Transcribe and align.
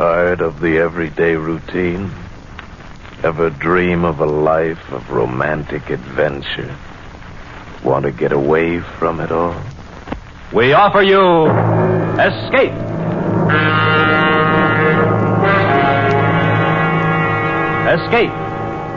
Tired 0.00 0.40
of 0.40 0.60
the 0.60 0.78
everyday 0.78 1.34
routine? 1.34 2.10
Ever 3.22 3.50
dream 3.50 4.06
of 4.06 4.20
a 4.20 4.24
life 4.24 4.90
of 4.92 5.10
romantic 5.10 5.90
adventure? 5.90 6.74
Want 7.84 8.06
to 8.06 8.10
get 8.10 8.32
away 8.32 8.80
from 8.80 9.20
it 9.20 9.30
all? 9.30 9.54
We 10.54 10.72
offer 10.72 11.02
you 11.02 11.50
Escape. 12.16 12.72
Escape, 18.00 18.32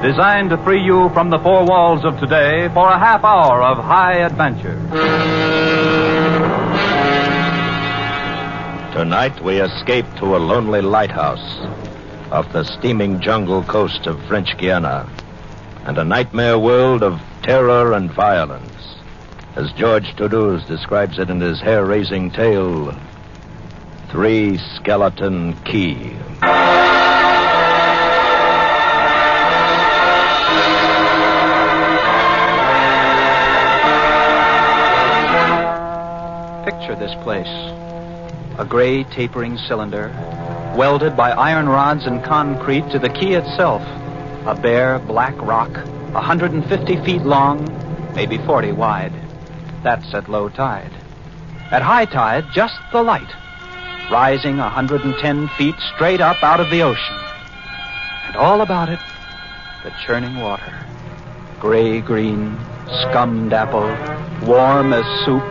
designed 0.01 0.51
to 0.51 0.57
free 0.63 0.81
you 0.81 1.09
from 1.09 1.29
the 1.29 1.39
four 1.39 1.65
walls 1.65 2.05
of 2.05 2.17
today 2.21 2.69
for 2.73 2.87
a 2.87 2.97
half 2.97 3.25
hour 3.25 3.61
of 3.61 3.83
high 3.83 4.19
adventure. 4.19 4.79
Tonight 8.93 9.43
we 9.43 9.59
escape 9.59 10.05
to 10.17 10.35
a 10.35 10.37
lonely 10.37 10.81
lighthouse 10.81 11.57
off 12.31 12.53
the 12.53 12.63
steaming 12.63 13.19
jungle 13.19 13.63
coast 13.63 14.05
of 14.05 14.23
French 14.27 14.55
Guiana 14.59 15.09
and 15.85 15.97
a 15.97 16.03
nightmare 16.03 16.59
world 16.59 17.01
of 17.01 17.19
terror 17.41 17.93
and 17.93 18.11
violence. 18.11 18.95
As 19.55 19.71
George 19.71 20.15
Toudouze 20.15 20.67
describes 20.67 21.17
it 21.17 21.31
in 21.31 21.41
his 21.41 21.59
hair 21.59 21.83
raising 21.83 22.29
tale, 22.29 22.95
Three 24.11 24.59
Skeleton 24.75 25.53
Key. 25.63 26.15
Picture 36.63 36.95
this 36.95 37.15
place 37.23 37.82
a 38.57 38.65
gray 38.65 39.03
tapering 39.05 39.57
cylinder, 39.57 40.09
welded 40.77 41.17
by 41.17 41.31
iron 41.31 41.67
rods 41.67 42.05
and 42.05 42.23
concrete 42.23 42.87
to 42.91 42.99
the 42.99 43.09
key 43.09 43.33
itself. 43.33 43.81
A 44.45 44.53
bare 44.53 44.99
black 44.99 45.35
rock, 45.41 45.71
150 46.13 47.03
feet 47.03 47.21
long, 47.23 47.65
maybe 48.15 48.37
40 48.37 48.73
wide. 48.73 49.13
That's 49.81 50.13
at 50.13 50.29
low 50.29 50.49
tide. 50.49 50.91
At 51.71 51.81
high 51.81 52.05
tide, 52.05 52.45
just 52.53 52.75
the 52.91 53.01
light, 53.01 53.31
rising 54.11 54.57
110 54.57 55.47
feet 55.57 55.75
straight 55.95 56.21
up 56.21 56.43
out 56.43 56.59
of 56.59 56.69
the 56.69 56.83
ocean. 56.83 57.17
And 58.27 58.35
all 58.35 58.61
about 58.61 58.89
it, 58.89 58.99
the 59.83 59.91
churning 60.05 60.39
water. 60.39 60.85
Gray 61.59 62.01
green, 62.01 62.57
scummed 63.01 63.53
apple, 63.53 63.89
warm 64.47 64.93
as 64.93 65.05
soup, 65.25 65.43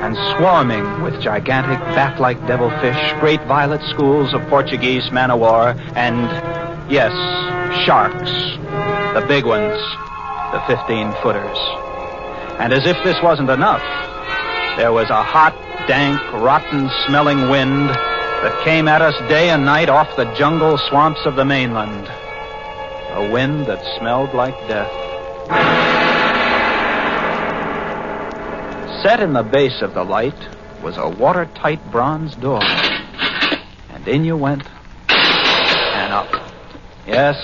and 0.00 0.16
swarming 0.36 1.02
with 1.02 1.20
gigantic 1.20 1.78
bat-like 1.94 2.38
devilfish, 2.46 3.12
great 3.20 3.42
violet 3.44 3.80
schools 3.90 4.32
of 4.32 4.40
Portuguese 4.48 5.10
man 5.10 5.30
o' 5.30 5.36
war, 5.36 5.74
and, 5.94 6.28
yes, 6.90 7.12
sharks. 7.84 8.30
The 9.14 9.24
big 9.26 9.44
ones, 9.44 9.78
the 10.52 10.60
15-footers. 10.66 11.58
And 12.60 12.72
as 12.72 12.86
if 12.86 12.96
this 13.04 13.20
wasn't 13.22 13.50
enough, 13.50 13.82
there 14.76 14.92
was 14.92 15.10
a 15.10 15.22
hot, 15.22 15.54
dank, 15.88 16.20
rotten-smelling 16.34 17.48
wind 17.48 17.88
that 17.88 18.64
came 18.64 18.86
at 18.86 19.02
us 19.02 19.18
day 19.28 19.50
and 19.50 19.64
night 19.64 19.88
off 19.88 20.14
the 20.16 20.32
jungle 20.34 20.78
swamps 20.78 21.26
of 21.26 21.34
the 21.34 21.44
mainland. 21.44 22.06
A 23.14 23.30
wind 23.32 23.66
that 23.66 23.82
smelled 23.98 24.32
like 24.34 24.56
death. 24.68 25.97
Set 29.02 29.20
in 29.20 29.32
the 29.32 29.44
base 29.44 29.80
of 29.80 29.94
the 29.94 30.02
light 30.02 30.34
was 30.82 30.96
a 30.96 31.08
watertight 31.08 31.78
bronze 31.92 32.34
door. 32.34 32.60
And 33.90 34.08
in 34.08 34.24
you 34.24 34.36
went, 34.36 34.64
and 35.08 36.12
up. 36.12 36.52
Yes, 37.06 37.36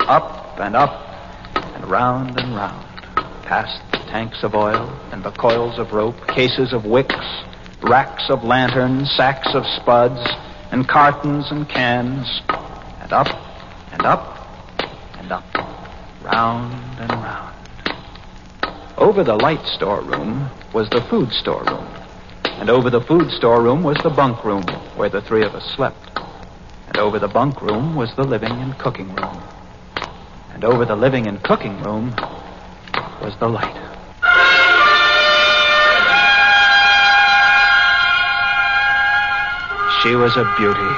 up 0.00 0.58
and 0.58 0.74
up, 0.74 0.90
and 1.76 1.88
round 1.88 2.40
and 2.40 2.56
round, 2.56 2.84
past 3.44 3.80
the 3.92 3.98
tanks 4.10 4.42
of 4.42 4.56
oil 4.56 4.88
and 5.12 5.22
the 5.22 5.30
coils 5.30 5.78
of 5.78 5.92
rope, 5.92 6.26
cases 6.26 6.72
of 6.72 6.84
wicks, 6.84 7.14
racks 7.82 8.28
of 8.28 8.42
lanterns, 8.42 9.08
sacks 9.16 9.54
of 9.54 9.64
spuds, 9.80 10.20
and 10.72 10.88
cartons 10.88 11.52
and 11.52 11.68
cans, 11.68 12.42
and 13.00 13.12
up 13.12 13.28
and 13.92 14.02
up 14.02 14.48
and 15.18 15.30
up, 15.30 15.44
round 16.24 16.98
and 16.98 17.10
round. 17.12 17.55
Over 19.06 19.22
the 19.22 19.36
light 19.36 19.64
storeroom 19.66 20.50
was 20.72 20.90
the 20.90 21.00
food 21.00 21.30
storeroom. 21.30 21.86
And 22.58 22.68
over 22.68 22.90
the 22.90 23.00
food 23.00 23.30
storeroom 23.30 23.84
was 23.84 23.96
the 24.02 24.10
bunk 24.10 24.44
room 24.44 24.64
where 24.96 25.08
the 25.08 25.20
three 25.20 25.44
of 25.44 25.54
us 25.54 25.62
slept. 25.76 26.18
And 26.88 26.96
over 26.96 27.20
the 27.20 27.28
bunk 27.28 27.62
room 27.62 27.94
was 27.94 28.12
the 28.16 28.24
living 28.24 28.50
and 28.50 28.76
cooking 28.78 29.14
room. 29.14 29.40
And 30.52 30.64
over 30.64 30.84
the 30.84 30.96
living 30.96 31.28
and 31.28 31.40
cooking 31.44 31.80
room 31.84 32.16
was 33.22 33.32
the 33.38 33.46
light. 33.46 33.76
She 40.02 40.16
was 40.16 40.36
a 40.36 40.52
beauty, 40.58 40.92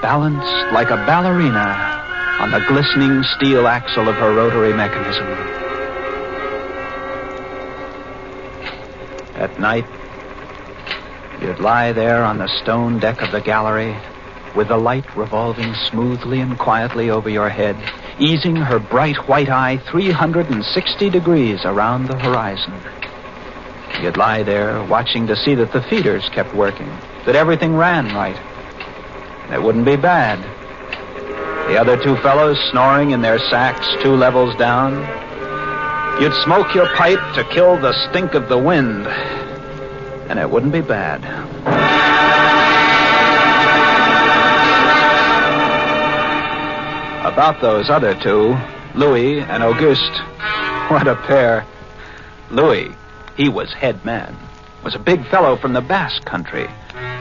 balanced 0.00 0.72
like 0.72 0.88
a 0.88 0.96
ballerina 1.04 2.40
on 2.40 2.50
the 2.50 2.64
glistening 2.66 3.22
steel 3.36 3.68
axle 3.68 4.08
of 4.08 4.14
her 4.14 4.34
rotary 4.34 4.72
mechanism. 4.72 5.63
Night, 9.58 9.86
you'd 11.40 11.60
lie 11.60 11.92
there 11.92 12.24
on 12.24 12.38
the 12.38 12.48
stone 12.62 12.98
deck 12.98 13.22
of 13.22 13.30
the 13.30 13.40
gallery 13.40 13.96
with 14.54 14.68
the 14.68 14.76
light 14.76 15.16
revolving 15.16 15.74
smoothly 15.74 16.40
and 16.40 16.58
quietly 16.58 17.10
over 17.10 17.28
your 17.28 17.48
head, 17.48 17.76
easing 18.18 18.56
her 18.56 18.78
bright 18.78 19.16
white 19.28 19.48
eye 19.48 19.78
360 19.90 21.10
degrees 21.10 21.64
around 21.64 22.06
the 22.06 22.18
horizon. 22.18 22.74
You'd 24.02 24.16
lie 24.16 24.42
there 24.42 24.82
watching 24.84 25.26
to 25.28 25.36
see 25.36 25.54
that 25.54 25.72
the 25.72 25.82
feeders 25.82 26.28
kept 26.30 26.54
working, 26.54 26.88
that 27.26 27.36
everything 27.36 27.76
ran 27.76 28.14
right. 28.14 28.38
It 29.52 29.62
wouldn't 29.62 29.84
be 29.84 29.96
bad. 29.96 30.38
The 31.68 31.78
other 31.78 31.96
two 32.02 32.16
fellows 32.16 32.58
snoring 32.70 33.12
in 33.12 33.22
their 33.22 33.38
sacks 33.38 33.86
two 34.02 34.14
levels 34.14 34.54
down, 34.56 34.94
You'd 36.20 36.32
smoke 36.44 36.72
your 36.76 36.86
pipe 36.94 37.18
to 37.34 37.42
kill 37.42 37.76
the 37.76 37.92
stink 38.08 38.34
of 38.34 38.48
the 38.48 38.56
wind, 38.56 39.04
and 40.28 40.38
it 40.38 40.50
wouldn't 40.50 40.72
be 40.72 40.80
bad. 40.80 41.24
About 47.24 47.60
those 47.60 47.90
other 47.90 48.14
two, 48.14 48.56
Louis 48.94 49.40
and 49.40 49.62
Auguste, 49.62 50.20
what 50.90 51.08
a 51.08 51.16
pair. 51.26 51.66
Louis, 52.50 52.94
he 53.36 53.48
was 53.48 53.72
head 53.72 54.04
man, 54.04 54.36
was 54.84 54.94
a 54.94 54.98
big 54.98 55.26
fellow 55.28 55.56
from 55.56 55.72
the 55.72 55.80
Basque 55.80 56.24
country, 56.24 56.68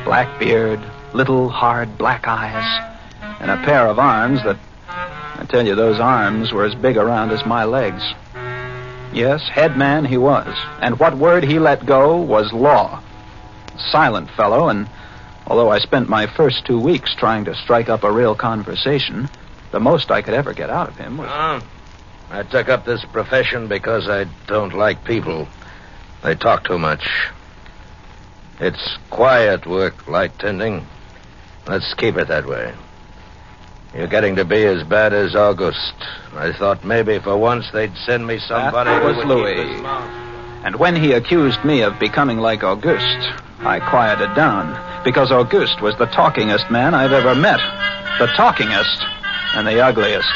black 0.03 0.40
beard, 0.40 0.80
little 1.14 1.50
hard 1.50 1.97
black 1.97 2.28
eyes, 2.28 3.00
and 3.40 3.50
a 3.50 3.58
pair 3.66 3.88
of 3.88 3.97
arms 3.97 4.44
that, 4.44 4.58
I 4.88 5.46
tell 5.50 5.66
you, 5.66 5.74
those 5.74 6.00
arms 6.00 6.52
were 6.52 6.66
as 6.66 6.75
big 6.75 6.97
around 6.97 7.31
as 7.31 7.46
my 7.46 7.64
legs. 7.64 8.03
Yes, 9.13 9.47
head 9.47 9.78
man 9.78 10.06
he 10.06 10.18
was, 10.18 10.57
and 10.81 11.00
what 11.00 11.16
word 11.16 11.44
he 11.44 11.59
let 11.59 11.85
go 11.85 12.18
was 12.18 12.51
law. 12.51 13.01
Silent 13.91 14.29
fellow, 14.31 14.69
and 14.69 14.90
although 15.46 15.69
I 15.69 15.79
spent 15.79 16.09
my 16.09 16.25
first 16.25 16.66
two 16.66 16.79
weeks 16.79 17.13
trying 17.16 17.46
to 17.46 17.56
strike 17.56 17.90
up 17.90 18.03
a 18.03 18.12
real 18.12 18.34
conversation, 18.34 19.29
the 19.72 19.79
most 19.79 20.09
I 20.09 20.23
could 20.23 20.34
ever 20.34 20.53
get 20.53 20.72
out 20.72 20.90
of 20.90 20.97
him 20.97 21.18
was. 21.18 21.29
Oh, 21.31 21.62
I 22.31 22.41
took 22.41 22.69
up 22.69 22.85
this 22.85 23.06
profession 23.06 23.68
because 23.68 24.09
I 24.09 24.25
don't 24.47 24.73
like 24.73 25.06
people. 25.06 25.47
They 26.23 26.34
talk 26.34 26.63
too 26.63 26.79
much. 26.79 27.07
It's 28.59 28.97
quiet 29.12 29.68
work, 29.68 30.07
light 30.07 30.40
tending. 30.40 30.87
Let's 31.67 31.93
keep 31.93 32.17
it 32.17 32.29
that 32.29 32.47
way. 32.47 32.73
You're 33.95 34.07
getting 34.07 34.35
to 34.37 34.45
be 34.45 34.63
as 34.66 34.84
bad 34.84 35.13
as 35.13 35.35
Auguste. 35.35 35.93
I 36.35 36.51
thought 36.51 36.84
maybe 36.84 37.19
for 37.19 37.37
once 37.37 37.69
they'd 37.72 37.95
send 38.05 38.25
me 38.25 38.40
somebody 38.40 38.90
That 38.90 39.03
was 39.03 39.23
Louis. 39.25 39.53
keep 39.55 39.67
his 39.73 39.81
mouth. 39.81 40.09
And 40.66 40.75
when 40.78 40.95
he 40.95 41.11
accused 41.11 41.63
me 41.63 41.81
of 41.81 41.99
becoming 41.99 42.40
like 42.40 42.63
Auguste, 42.63 43.29
I 43.59 43.79
quieted 43.79 44.34
down, 44.34 44.73
because 45.03 45.31
Auguste 45.31 45.81
was 45.81 45.95
the 45.97 46.07
talkingest 46.07 46.72
man 46.72 46.93
I've 46.95 47.11
ever 47.11 47.35
met. 47.35 47.59
The 48.17 48.28
talkingest 48.28 49.03
and 49.55 49.67
the 49.67 49.81
ugliest. 49.81 50.29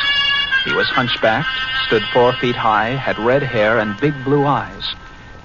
He 0.65 0.73
was 0.73 0.87
hunchbacked, 0.89 1.47
stood 1.87 2.03
four 2.13 2.33
feet 2.33 2.55
high, 2.55 2.89
had 2.89 3.17
red 3.17 3.41
hair 3.41 3.79
and 3.79 3.99
big 3.99 4.13
blue 4.23 4.45
eyes. 4.45 4.93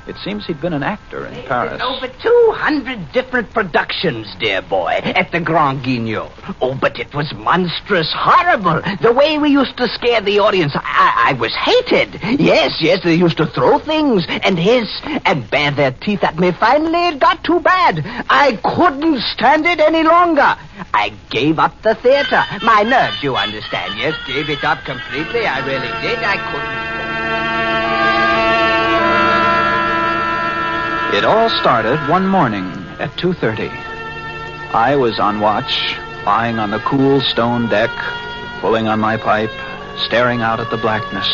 It 0.04 0.16
seems 0.24 0.46
he'd 0.46 0.60
been 0.60 0.72
an 0.72 0.82
actor 0.82 1.26
in 1.26 1.34
Paris. 1.46 1.80
Over 1.80 2.08
200 2.08 3.12
different 3.12 3.52
productions, 3.52 4.26
dear 4.40 4.60
boy, 4.60 5.00
at 5.04 5.30
the 5.30 5.40
Grand 5.40 5.84
Guignol. 5.84 6.32
Oh, 6.60 6.74
but 6.74 6.98
it 6.98 7.14
was 7.14 7.32
monstrous, 7.34 8.12
horrible. 8.12 8.82
The 9.00 9.12
way 9.12 9.38
we 9.38 9.50
used 9.50 9.76
to 9.76 9.86
scare 9.86 10.20
the 10.20 10.40
audience, 10.40 10.72
I, 10.74 11.28
I 11.28 11.32
was 11.34 11.54
hated. 11.54 12.20
Yes, 12.40 12.78
yes, 12.80 13.04
they 13.04 13.14
used 13.14 13.36
to 13.36 13.46
throw 13.46 13.78
things 13.78 14.24
and 14.28 14.58
hiss 14.58 14.88
and 15.24 15.48
bare 15.48 15.70
their 15.70 15.92
teeth 15.92 16.24
at 16.24 16.36
me. 16.36 16.50
Finally, 16.50 17.14
it 17.14 17.20
got 17.20 17.44
too 17.44 17.60
bad. 17.60 18.02
I 18.28 18.58
couldn't 18.64 19.20
stand 19.34 19.66
it 19.66 19.78
any 19.78 20.02
longer. 20.02 20.56
I 20.94 21.12
gave 21.30 21.60
up 21.60 21.80
the 21.82 21.94
theater. 21.94 22.44
My 22.62 22.82
nerves, 22.82 23.22
you 23.22 23.36
understand. 23.36 23.98
Yes, 23.98 24.16
gave 24.26 24.50
it 24.50 24.64
up 24.64 24.84
completely. 24.84 25.46
I 25.46 25.64
really 25.64 25.86
did. 26.02 26.18
I 26.18 26.36
couldn't. 26.50 27.01
It 31.12 31.26
all 31.26 31.50
started 31.50 31.98
one 32.08 32.26
morning 32.26 32.64
at 32.98 33.14
2:30. 33.18 33.70
I 34.72 34.96
was 34.96 35.20
on 35.20 35.40
watch, 35.40 35.94
lying 36.24 36.58
on 36.58 36.70
the 36.70 36.78
cool 36.78 37.20
stone 37.20 37.68
deck, 37.68 37.90
pulling 38.62 38.88
on 38.88 38.98
my 38.98 39.18
pipe, 39.18 39.52
staring 40.06 40.40
out 40.40 40.58
at 40.58 40.70
the 40.70 40.78
blackness, 40.78 41.28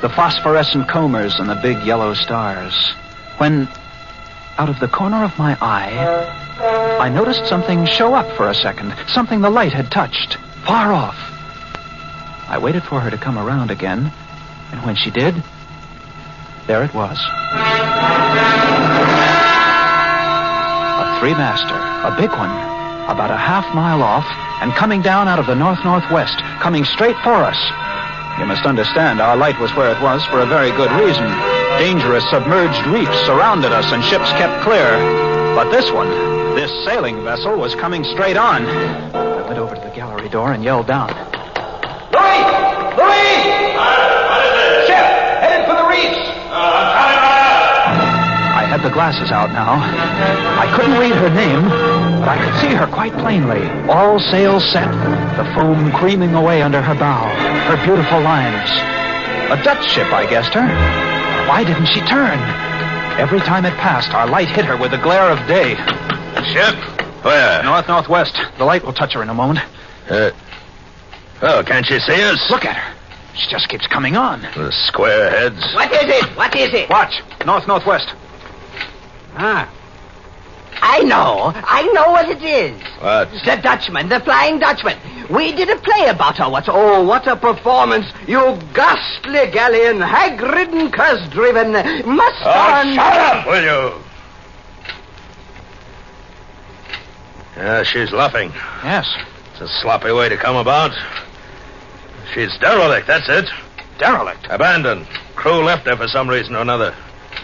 the 0.00 0.08
phosphorescent 0.08 0.88
combers 0.88 1.38
and 1.38 1.50
the 1.50 1.54
big 1.56 1.82
yellow 1.84 2.14
stars. 2.14 2.94
When 3.36 3.68
out 4.56 4.70
of 4.70 4.80
the 4.80 4.88
corner 4.88 5.22
of 5.22 5.38
my 5.38 5.54
eye, 5.60 5.92
I 6.98 7.10
noticed 7.10 7.46
something 7.46 7.84
show 7.84 8.14
up 8.14 8.34
for 8.38 8.48
a 8.48 8.54
second, 8.54 8.94
something 9.06 9.42
the 9.42 9.50
light 9.50 9.74
had 9.74 9.90
touched, 9.90 10.38
far 10.64 10.94
off. 10.94 11.18
I 12.48 12.56
waited 12.56 12.84
for 12.84 13.00
her 13.00 13.10
to 13.10 13.18
come 13.18 13.38
around 13.38 13.70
again, 13.70 14.10
and 14.72 14.82
when 14.82 14.96
she 14.96 15.10
did, 15.10 15.42
there 16.66 16.82
it 16.82 16.94
was. 16.94 17.18
A 21.20 21.22
three-master, 21.22 21.76
a 21.76 22.16
big 22.16 22.30
one, 22.30 22.48
about 23.04 23.30
a 23.30 23.36
half 23.36 23.74
mile 23.74 24.02
off, 24.02 24.24
and 24.62 24.72
coming 24.72 25.02
down 25.02 25.28
out 25.28 25.38
of 25.38 25.44
the 25.44 25.54
north-northwest, 25.54 26.38
coming 26.60 26.82
straight 26.82 27.16
for 27.16 27.34
us. 27.44 27.60
You 28.40 28.46
must 28.46 28.64
understand, 28.64 29.20
our 29.20 29.36
light 29.36 29.60
was 29.60 29.70
where 29.76 29.94
it 29.94 30.00
was 30.00 30.24
for 30.24 30.40
a 30.40 30.46
very 30.46 30.70
good 30.70 30.90
reason. 30.92 31.28
Dangerous 31.76 32.24
submerged 32.30 32.86
reefs 32.86 33.20
surrounded 33.26 33.70
us 33.70 33.92
and 33.92 34.02
ships 34.02 34.30
kept 34.40 34.64
clear. 34.64 34.96
But 35.54 35.70
this 35.70 35.92
one, 35.92 36.08
this 36.54 36.72
sailing 36.86 37.22
vessel, 37.22 37.54
was 37.58 37.74
coming 37.74 38.02
straight 38.02 38.38
on. 38.38 38.64
I 38.64 39.46
went 39.46 39.58
over 39.58 39.74
to 39.74 39.80
the 39.82 39.94
gallery 39.94 40.30
door 40.30 40.54
and 40.54 40.64
yelled 40.64 40.86
down. 40.86 41.29
Had 48.80 48.88
the 48.88 48.94
glasses 48.94 49.30
out 49.30 49.52
now. 49.52 49.76
I 49.76 50.64
couldn't 50.74 50.98
read 50.98 51.12
her 51.12 51.28
name, 51.28 51.68
but 52.20 52.28
I 52.28 52.36
could 52.40 52.60
see 52.60 52.74
her 52.74 52.86
quite 52.86 53.12
plainly. 53.18 53.60
All 53.90 54.18
sails 54.18 54.64
set, 54.72 54.90
the 55.36 55.44
foam 55.54 55.92
creaming 55.92 56.34
away 56.34 56.62
under 56.62 56.80
her 56.80 56.94
bow, 56.94 57.28
her 57.68 57.76
beautiful 57.84 58.20
lines. 58.20 58.70
A 59.52 59.62
Dutch 59.62 59.90
ship, 59.90 60.12
I 60.12 60.24
guessed 60.28 60.54
her. 60.54 60.66
Why 61.48 61.64
didn't 61.64 61.86
she 61.86 62.00
turn? 62.00 62.38
Every 63.18 63.40
time 63.40 63.66
it 63.66 63.74
passed, 63.74 64.14
our 64.14 64.26
light 64.26 64.48
hit 64.48 64.64
her 64.64 64.76
with 64.76 64.92
the 64.92 64.98
glare 64.98 65.30
of 65.30 65.38
day. 65.46 65.74
Ship? 66.52 66.74
Where? 67.22 67.62
North 67.62 67.86
northwest. 67.86 68.38
The 68.56 68.64
light 68.64 68.84
will 68.84 68.94
touch 68.94 69.12
her 69.12 69.22
in 69.22 69.28
a 69.28 69.34
moment. 69.34 69.60
Uh, 70.08 70.30
oh, 71.42 71.62
can't 71.66 71.84
she 71.84 71.98
see 71.98 72.22
us? 72.22 72.48
Look 72.48 72.64
at 72.64 72.76
her. 72.76 72.96
She 73.34 73.50
just 73.50 73.68
keeps 73.68 73.86
coming 73.86 74.16
on. 74.16 74.42
The 74.42 74.72
square 74.72 75.30
heads. 75.30 75.62
What 75.74 75.92
is 75.92 76.08
it? 76.08 76.36
What 76.36 76.56
is 76.56 76.72
it? 76.72 76.88
Watch. 76.88 77.20
North 77.44 77.66
northwest. 77.66 78.14
Ah. 79.36 79.68
I 80.82 81.00
know. 81.02 81.52
I 81.54 81.82
know 81.92 82.10
what 82.10 82.28
it 82.28 82.42
is. 82.42 82.80
What? 83.00 83.30
The 83.44 83.60
Dutchman, 83.62 84.08
the 84.08 84.20
Flying 84.20 84.58
Dutchman. 84.58 84.96
We 85.28 85.52
did 85.52 85.68
a 85.68 85.76
play 85.76 86.06
about 86.08 86.38
her. 86.38 86.48
What? 86.48 86.68
Oh, 86.68 87.04
what 87.04 87.26
a 87.28 87.36
performance! 87.36 88.06
You 88.26 88.58
ghastly 88.72 89.50
galleon, 89.52 90.00
hag-ridden, 90.00 90.90
curse-driven, 90.90 91.72
must 91.72 92.36
Oh, 92.44 92.50
on. 92.50 92.94
shut 92.94 93.16
up, 93.16 93.46
will 93.46 93.62
you? 93.62 94.02
Yeah, 97.56 97.82
she's 97.82 98.10
luffing. 98.12 98.50
Yes. 98.82 99.06
It's 99.52 99.60
a 99.60 99.68
sloppy 99.82 100.12
way 100.12 100.28
to 100.28 100.36
come 100.36 100.56
about. 100.56 100.92
She's 102.32 102.56
derelict, 102.58 103.06
that's 103.06 103.28
it. 103.28 103.46
Derelict. 103.98 104.46
Abandoned. 104.48 105.06
Crew 105.34 105.62
left 105.62 105.86
her 105.86 105.96
for 105.96 106.08
some 106.08 106.28
reason 106.28 106.54
or 106.56 106.60
another. 106.62 106.94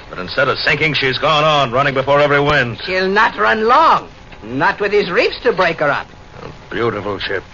But 0.08 0.18
instead 0.18 0.48
of 0.48 0.58
sinking, 0.58 0.94
she's 0.94 1.18
gone 1.18 1.44
on, 1.44 1.72
running 1.72 1.94
before 1.94 2.20
every 2.20 2.40
wind. 2.40 2.80
She'll 2.84 3.08
not 3.08 3.36
run 3.36 3.66
long. 3.66 4.08
Not 4.42 4.80
with 4.80 4.92
these 4.92 5.10
reefs 5.10 5.40
to 5.42 5.52
break 5.52 5.78
her 5.78 5.90
up. 5.90 6.06
A 6.42 6.70
beautiful 6.70 7.18
ship. 7.18 7.44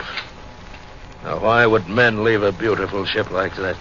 Now, 1.24 1.38
why 1.38 1.64
would 1.66 1.88
men 1.88 2.24
leave 2.24 2.42
a 2.42 2.52
beautiful 2.52 3.04
ship 3.06 3.30
like 3.30 3.54
that? 3.56 3.76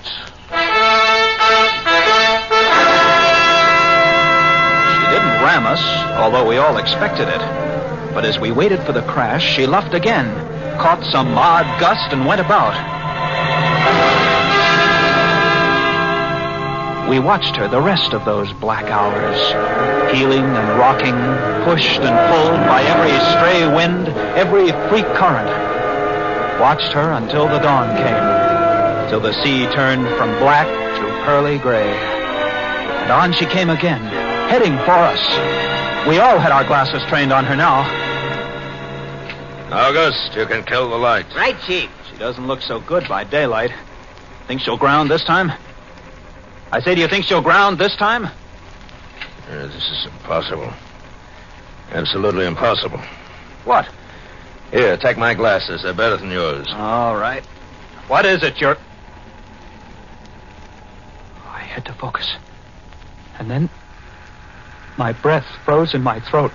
She 4.93 5.07
didn't 5.11 5.43
ram 5.43 5.65
us, 5.65 5.81
although 6.19 6.47
we 6.47 6.57
all 6.57 6.77
expected 6.77 7.27
it. 7.27 7.41
But 8.13 8.25
as 8.25 8.39
we 8.39 8.51
waited 8.51 8.83
for 8.83 8.91
the 8.91 9.01
crash, 9.01 9.55
she 9.55 9.65
luffed 9.65 9.93
again, 9.93 10.27
caught 10.77 11.03
some 11.11 11.37
odd 11.37 11.65
gust, 11.79 12.13
and 12.13 12.25
went 12.25 12.41
about. 12.41 13.00
We 17.11 17.19
watched 17.19 17.57
her 17.57 17.67
the 17.67 17.81
rest 17.81 18.13
of 18.13 18.23
those 18.23 18.53
black 18.53 18.85
hours, 18.85 19.35
heeling 20.15 20.45
and 20.45 20.79
rocking, 20.79 21.13
pushed 21.65 21.99
and 21.99 22.15
pulled 22.31 22.65
by 22.69 22.83
every 22.83 23.11
stray 23.35 23.67
wind, 23.67 24.07
every 24.37 24.71
freak 24.87 25.03
current. 25.17 25.49
Watched 26.61 26.93
her 26.93 27.11
until 27.11 27.49
the 27.49 27.59
dawn 27.59 27.97
came, 27.97 29.09
till 29.09 29.19
the 29.19 29.33
sea 29.43 29.65
turned 29.73 30.07
from 30.15 30.29
black 30.39 30.67
to 30.67 31.25
pearly 31.25 31.57
gray. 31.57 31.91
And 31.91 33.11
on 33.11 33.33
she 33.33 33.45
came 33.45 33.69
again, 33.69 33.99
heading 34.49 34.77
for 34.85 34.91
us. 34.91 36.07
We 36.07 36.19
all 36.19 36.39
had 36.39 36.53
our 36.53 36.63
glasses 36.63 37.03
trained 37.09 37.33
on 37.33 37.43
her 37.43 37.57
now. 37.57 37.81
Auguste, 39.69 40.33
you 40.37 40.45
can 40.45 40.63
kill 40.63 40.89
the 40.89 40.95
light. 40.95 41.25
Right, 41.35 41.59
Chief. 41.63 41.89
She 42.09 42.17
doesn't 42.17 42.47
look 42.47 42.61
so 42.61 42.79
good 42.79 43.05
by 43.09 43.25
daylight. 43.25 43.73
Think 44.47 44.61
she'll 44.61 44.77
ground 44.77 45.11
this 45.11 45.25
time? 45.25 45.51
I 46.71 46.79
say, 46.81 46.95
do 46.95 47.01
you 47.01 47.07
think 47.07 47.25
she'll 47.25 47.41
ground 47.41 47.77
this 47.77 47.95
time? 47.97 48.25
Uh, 48.25 48.29
this 49.49 49.75
is 49.75 50.05
impossible. 50.05 50.71
Absolutely 51.91 52.45
impossible. 52.45 53.01
What? 53.65 53.87
Here, 54.71 54.95
take 54.95 55.17
my 55.17 55.33
glasses. 55.33 55.83
They're 55.83 55.93
better 55.93 56.15
than 56.15 56.31
yours. 56.31 56.67
All 56.69 57.17
right. 57.17 57.43
What 58.07 58.25
is 58.25 58.41
it, 58.43 58.61
you're. 58.61 58.77
I 61.45 61.59
had 61.59 61.85
to 61.85 61.93
focus. 61.93 62.33
And 63.37 63.51
then. 63.51 63.69
My 64.97 65.11
breath 65.13 65.45
froze 65.65 65.93
in 65.93 66.03
my 66.03 66.19
throat. 66.21 66.53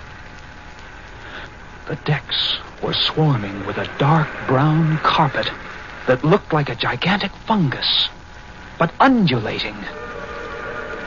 The 1.87 1.95
decks 1.97 2.57
were 2.81 2.93
swarming 2.93 3.65
with 3.65 3.77
a 3.77 3.89
dark 3.97 4.29
brown 4.47 4.97
carpet 4.99 5.49
that 6.07 6.23
looked 6.23 6.53
like 6.53 6.69
a 6.69 6.75
gigantic 6.75 7.31
fungus, 7.45 8.09
but 8.79 8.93
undulating. 8.99 9.75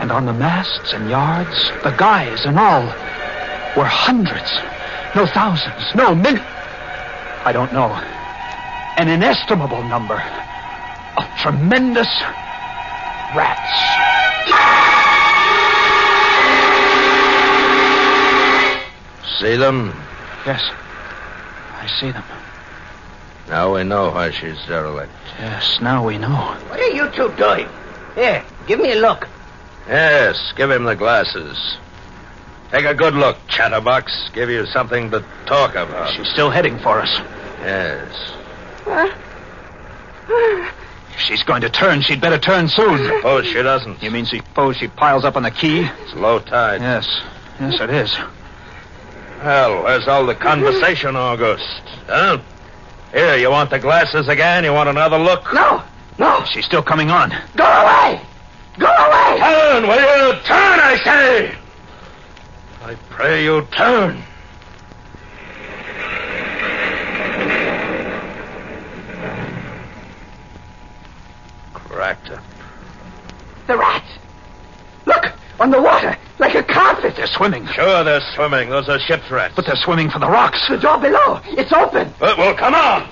And 0.01 0.11
on 0.11 0.25
the 0.25 0.33
masts 0.33 0.95
and 0.95 1.11
yards, 1.11 1.71
the 1.85 1.91
guys 1.91 2.47
and 2.47 2.59
all, 2.59 2.87
were 3.77 3.85
hundreds, 3.85 4.51
no 5.15 5.27
thousands, 5.27 5.95
no 5.95 6.15
millions. 6.15 6.47
I 7.45 7.53
don't 7.53 7.73
know. 7.73 7.93
An 8.97 9.09
inestimable 9.09 9.83
number 9.85 10.23
of 11.17 11.25
tremendous 11.39 12.09
rats. 13.37 13.71
See 19.39 19.57
them? 19.57 19.89
Yes, 20.47 20.63
I 21.75 21.87
see 22.01 22.11
them. 22.11 22.25
Now 23.49 23.75
we 23.75 23.85
know 23.85 24.11
why 24.11 24.31
she's 24.31 24.59
derelict. 24.67 25.13
Yes, 25.39 25.79
now 25.81 26.07
we 26.07 26.19
know. 26.19 26.57
What 26.69 26.79
are 26.81 26.91
you 26.91 27.11
two 27.11 27.33
doing? 27.37 27.69
Here, 28.15 28.45
give 28.67 28.81
me 28.81 28.93
a 28.93 28.97
look. 28.97 29.27
Yes, 29.89 30.53
give 30.57 30.71
him 30.71 30.85
the 30.85 30.97
glasses. 30.97 31.79
Take 32.71 32.85
a 32.85 32.95
good 32.95 33.15
look, 33.15 33.37
chatterbox. 33.49 34.31
Give 34.33 34.49
you 34.49 34.65
something 34.67 35.11
to 35.11 35.25
talk 35.47 35.75
about. 35.75 36.15
She's 36.15 36.29
still 36.29 36.51
heading 36.51 36.79
for 36.79 37.01
us. 37.01 37.21
Yes. 37.61 38.33
If 41.13 41.19
she's 41.19 41.43
going 41.43 41.63
to 41.63 41.71
turn, 41.71 42.03
she'd 42.03 42.21
better 42.21 42.39
turn 42.39 42.69
soon. 42.69 42.99
Suppose 43.17 43.47
she 43.47 43.55
doesn't. 43.63 44.03
You 44.03 44.11
mean 44.13 44.25
suppose 44.25 44.77
she 44.77 44.87
piles 44.87 45.25
up 45.25 45.37
on 45.37 45.43
the 45.43 45.51
key? 45.51 45.81
It's 45.81 46.15
low 46.15 46.39
tide. 46.39 46.81
Yes, 46.81 47.09
yes, 47.61 47.81
it 47.81 47.91
is. 47.91 48.17
Well, 49.43 49.83
where's 49.83 50.07
all 50.07 50.27
the 50.27 50.35
conversation, 50.35 51.17
Auguste? 51.17 51.83
Huh? 52.07 52.39
Here, 53.13 53.37
you 53.37 53.51
want 53.51 53.71
the 53.71 53.79
glasses 53.81 54.29
again? 54.29 54.63
You 54.65 54.73
want 54.73 54.89
another 54.89 55.19
look? 55.19 55.53
No, 55.53 55.83
no. 56.19 56.45
She's 56.45 56.65
still 56.67 56.83
coming 56.83 57.11
on. 57.11 57.31
Go 57.57 57.65
away. 57.65 58.21
Go 58.79 58.87
away. 58.87 59.39
Turn, 59.41 59.83
will 59.89 59.97
you? 59.97 60.33
Turn, 60.43 60.81
I 60.81 61.01
say! 61.05 61.55
I 62.83 62.95
pray 63.11 63.45
you 63.45 63.67
turn. 63.77 64.23
Cracked 71.75 72.31
up. 72.31 72.43
The 73.67 73.77
rats. 73.77 74.07
Look, 75.07 75.27
on 75.59 75.71
the 75.71 75.83
water, 75.83 76.17
like 76.39 76.55
a 76.55 76.63
carpet. 76.63 77.17
They're 77.17 77.27
swimming. 77.27 77.67
Sure, 77.67 78.03
they're 78.03 78.23
swimming. 78.35 78.71
Those 78.71 78.89
are 78.89 78.99
ship's 78.99 79.31
rats. 79.31 79.55
But 79.55 79.67
they're 79.67 79.77
swimming 79.77 80.09
for 80.09 80.19
the 80.19 80.29
rocks. 80.29 80.67
The 80.69 80.79
door 80.79 80.99
below. 80.99 81.41
It's 81.45 81.73
open. 81.73 82.13
But, 82.19 82.39
well, 82.39 82.57
come 82.57 82.75
on. 82.75 83.03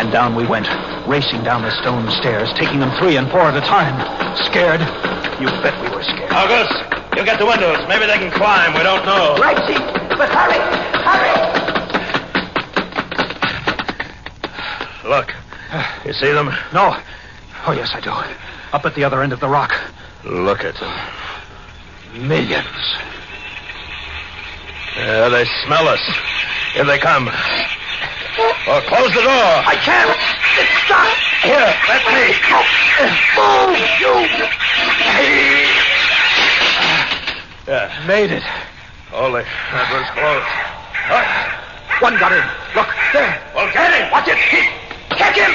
And 0.00 0.10
down 0.10 0.34
we 0.34 0.46
went, 0.46 0.66
racing 1.10 1.42
down 1.42 1.62
the 1.62 1.72
stone 1.82 2.08
stairs, 2.22 2.48
taking 2.54 2.78
them 2.78 2.96
three 3.00 3.16
and 3.16 3.28
four 3.30 3.40
at 3.40 3.56
a 3.56 3.60
time. 3.66 3.98
Scared? 4.46 4.80
You 5.42 5.48
bet 5.60 5.74
we 5.82 5.90
were 5.90 6.04
scared. 6.04 6.30
Auguste, 6.30 6.78
you 7.16 7.24
get 7.24 7.40
the 7.40 7.46
windows. 7.46 7.82
Maybe 7.88 8.06
they 8.06 8.16
can 8.16 8.30
climb. 8.30 8.74
We 8.74 8.84
don't 8.84 9.04
know. 9.04 9.34
Right, 9.42 9.58
Chief. 9.66 9.82
But 10.16 10.30
hurry. 10.30 10.60
Hurry. 11.02 11.34
Look. 15.10 15.34
You 16.06 16.12
see 16.12 16.30
them? 16.32 16.46
No. 16.72 16.96
Oh, 17.66 17.72
yes, 17.72 17.90
I 17.92 18.00
do. 18.00 18.10
Up 18.72 18.86
at 18.86 18.94
the 18.94 19.02
other 19.02 19.20
end 19.20 19.32
of 19.32 19.40
the 19.40 19.48
rock. 19.48 19.74
Look 20.24 20.64
at 20.64 20.76
them. 20.76 20.94
Millions. 22.28 22.96
Yeah, 24.96 25.28
they 25.28 25.44
smell 25.66 25.88
us. 25.88 26.00
Here 26.74 26.84
they 26.84 26.98
come. 26.98 27.28
Oh, 28.68 28.80
close 28.86 29.08
the 29.14 29.22
door. 29.22 29.48
I 29.64 29.74
can't. 29.80 30.12
It's 30.60 30.68
stuck. 30.84 31.08
Here, 31.40 31.72
let 31.88 32.04
me. 32.12 32.28
Move, 33.32 33.80
you. 33.98 34.12
Yeah. 37.66 38.04
Made 38.06 38.30
it. 38.30 38.42
Holy, 39.10 39.42
that 39.42 39.88
was 39.90 40.10
close. 40.12 40.44
Huh? 41.08 41.24
One 42.00 42.18
got 42.18 42.32
in. 42.32 42.44
Look, 42.76 42.88
there. 43.12 43.40
Well, 43.54 43.72
get 43.72 43.94
him. 43.94 44.10
Watch 44.12 44.28
it. 44.28 44.38
Catch 45.16 45.38
him. 45.38 45.52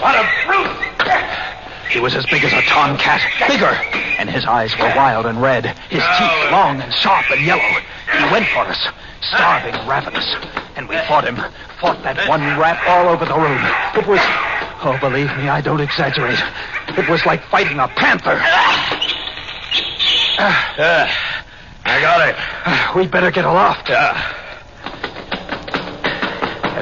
What 0.00 0.16
a 0.16 0.24
brute. 0.46 0.89
He 1.90 1.98
was 1.98 2.14
as 2.14 2.24
big 2.26 2.44
as 2.44 2.52
a 2.52 2.62
tomcat, 2.62 3.20
bigger. 3.48 3.74
And 4.18 4.30
his 4.30 4.44
eyes 4.44 4.76
were 4.78 4.92
wild 4.94 5.26
and 5.26 5.42
red, 5.42 5.66
his 5.88 6.02
teeth 6.02 6.30
oh. 6.30 6.48
long 6.52 6.80
and 6.80 6.92
sharp 6.92 7.30
and 7.30 7.44
yellow. 7.44 7.80
He 8.16 8.24
went 8.30 8.46
for 8.46 8.60
us, 8.60 8.78
starving, 9.22 9.74
ravenous. 9.88 10.26
And 10.76 10.88
we 10.88 10.96
fought 11.08 11.24
him, 11.24 11.36
fought 11.80 12.02
that 12.04 12.28
one 12.28 12.42
rat 12.58 12.80
all 12.86 13.08
over 13.08 13.24
the 13.24 13.34
room. 13.34 13.60
It 13.96 14.06
was, 14.06 14.20
oh, 14.84 14.96
believe 15.00 15.34
me, 15.36 15.48
I 15.48 15.60
don't 15.60 15.80
exaggerate. 15.80 16.38
It 16.96 17.08
was 17.08 17.26
like 17.26 17.42
fighting 17.44 17.78
a 17.78 17.88
panther. 17.88 18.36
Yeah. 20.78 21.12
I 21.84 22.00
got 22.00 22.28
him. 22.28 22.36
Ah, 22.38 22.92
we'd 22.94 23.10
better 23.10 23.30
get 23.30 23.44
aloft. 23.44 23.88
Yeah. 23.88 24.39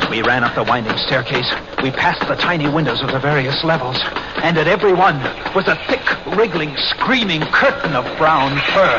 As 0.08 0.12
we 0.16 0.22
ran 0.22 0.42
up 0.42 0.54
the 0.54 0.64
winding 0.64 0.96
staircase, 1.04 1.52
we 1.82 1.90
passed 1.90 2.26
the 2.26 2.34
tiny 2.34 2.66
windows 2.66 3.02
of 3.02 3.12
the 3.12 3.18
various 3.18 3.62
levels, 3.62 4.00
and 4.40 4.56
at 4.56 4.66
every 4.66 4.94
one 4.94 5.20
was 5.52 5.68
a 5.68 5.76
thick, 5.84 6.00
wriggling, 6.32 6.72
screaming 6.96 7.42
curtain 7.52 7.92
of 7.92 8.08
brown 8.16 8.56
fur. 8.72 8.96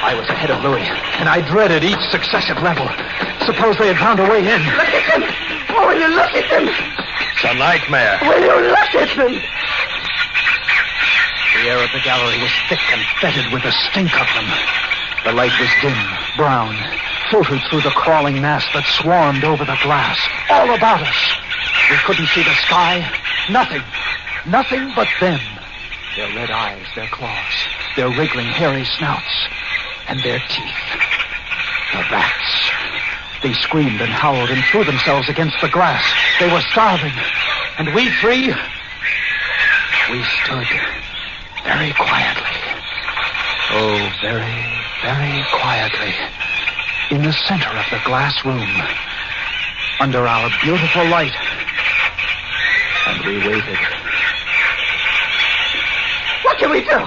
I 0.00 0.16
was 0.16 0.24
ahead 0.32 0.48
of 0.48 0.64
Louis, 0.64 0.88
and 1.20 1.28
I 1.28 1.44
dreaded 1.44 1.84
each 1.84 2.00
successive 2.08 2.56
level. 2.64 2.88
Suppose 3.44 3.76
they 3.76 3.92
had 3.92 4.00
found 4.00 4.16
a 4.16 4.24
way 4.24 4.40
in. 4.40 4.64
Look 4.80 4.88
at 4.88 5.04
them. 5.12 5.28
Oh, 5.76 5.92
will 5.92 6.00
you 6.00 6.08
look 6.08 6.32
at 6.32 6.48
them? 6.48 6.72
It's 6.72 7.44
a 7.44 7.52
nightmare. 7.60 8.16
Will 8.24 8.40
you 8.40 8.72
look 8.72 8.94
at 8.96 9.12
them? 9.12 9.36
The 11.52 11.68
air 11.68 11.84
of 11.84 11.92
the 11.92 12.00
gallery 12.00 12.40
was 12.40 12.52
thick 12.72 12.80
and 12.88 13.04
fetid 13.20 13.52
with 13.52 13.60
the 13.60 13.76
stink 13.92 14.08
of 14.16 14.26
them. 14.32 14.48
The 15.24 15.32
light 15.32 15.52
was 15.60 15.68
dim, 15.82 15.96
brown, 16.36 16.74
filtered 17.30 17.60
through 17.68 17.82
the 17.82 17.90
crawling 17.90 18.40
mass 18.40 18.64
that 18.72 18.84
swarmed 18.84 19.44
over 19.44 19.64
the 19.64 19.78
glass, 19.82 20.18
all 20.48 20.72
about 20.74 21.02
us. 21.02 21.20
We 21.90 21.96
couldn't 22.06 22.26
see 22.28 22.42
the 22.42 22.54
sky. 22.66 23.04
Nothing. 23.50 23.82
Nothing 24.46 24.92
but 24.96 25.08
them. 25.20 25.40
Their 26.16 26.34
red 26.34 26.50
eyes, 26.50 26.86
their 26.94 27.08
claws, 27.08 27.54
their 27.96 28.08
wriggling, 28.08 28.46
hairy 28.46 28.84
snouts, 28.96 29.48
and 30.08 30.20
their 30.20 30.38
teeth. 30.48 30.84
The 31.92 32.04
rats. 32.10 32.70
They 33.42 33.52
screamed 33.54 34.00
and 34.00 34.10
howled 34.10 34.50
and 34.50 34.62
threw 34.64 34.84
themselves 34.84 35.28
against 35.28 35.60
the 35.60 35.68
glass. 35.68 36.04
They 36.40 36.50
were 36.52 36.60
starving. 36.72 37.12
And 37.78 37.94
we 37.94 38.10
three, 38.20 38.48
we 40.10 40.24
stood 40.44 40.68
very 41.64 41.92
quietly. 41.92 42.56
Oh, 43.72 44.12
very, 44.20 44.79
very 45.02 45.44
quietly. 45.52 46.14
In 47.10 47.22
the 47.22 47.32
center 47.32 47.68
of 47.68 47.86
the 47.90 48.00
glass 48.04 48.44
room. 48.44 48.68
Under 50.00 50.26
our 50.26 50.50
beautiful 50.62 51.04
light. 51.08 51.34
And 53.06 53.24
we 53.24 53.38
waited. 53.38 53.78
What 56.44 56.58
can 56.58 56.70
we 56.70 56.82
do? 56.82 56.98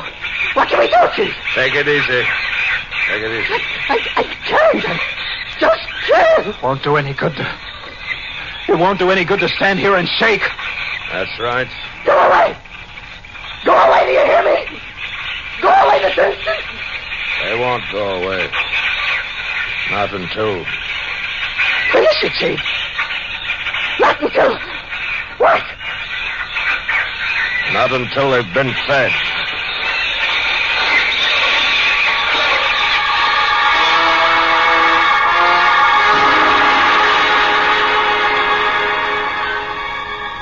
What 0.54 0.68
can 0.68 0.80
we 0.80 0.88
do, 0.88 0.98
Chief? 1.16 1.34
Take 1.56 1.76
it 1.76 1.88
easy. 1.88 2.24
Take 3.08 3.24
it 3.24 3.32
easy. 3.32 3.64
I, 3.90 4.00
I 4.18 4.24
can't. 4.24 4.86
I 4.88 5.00
just 5.60 5.82
can't. 6.08 6.64
Won't 6.64 6.84
do 6.84 6.96
any 6.98 7.14
good 7.14 7.36
to. 7.36 7.60
It 8.70 8.78
won't 8.78 9.00
do 9.00 9.12
any 9.12 9.26
good 9.26 9.40
to 9.40 9.50
stand 9.50 9.80
here 9.80 9.96
and 9.96 10.08
shake. 10.08 10.44
That's 11.12 11.40
right. 11.40 11.68
Go 12.06 12.18
away. 12.18 12.58
Go 13.66 13.74
away, 13.74 14.06
do 14.06 14.12
you 14.12 14.26
hear 14.26 14.44
me? 14.44 14.80
Go 15.62 15.70
away 15.70 16.02
this 16.02 16.18
instant. 16.18 16.43
They 17.54 17.60
won't 17.60 17.84
go 17.92 18.24
away. 18.24 18.50
Not 19.92 20.12
until. 20.12 20.66
Finish 21.92 22.24
it, 22.24 22.34
Chief. 22.40 22.60
Not 24.00 24.20
until... 24.24 24.58
What? 25.38 25.62
Not 27.72 27.92
until 27.92 28.32
they've 28.32 28.54
been 28.56 28.74
fed. 28.88 29.12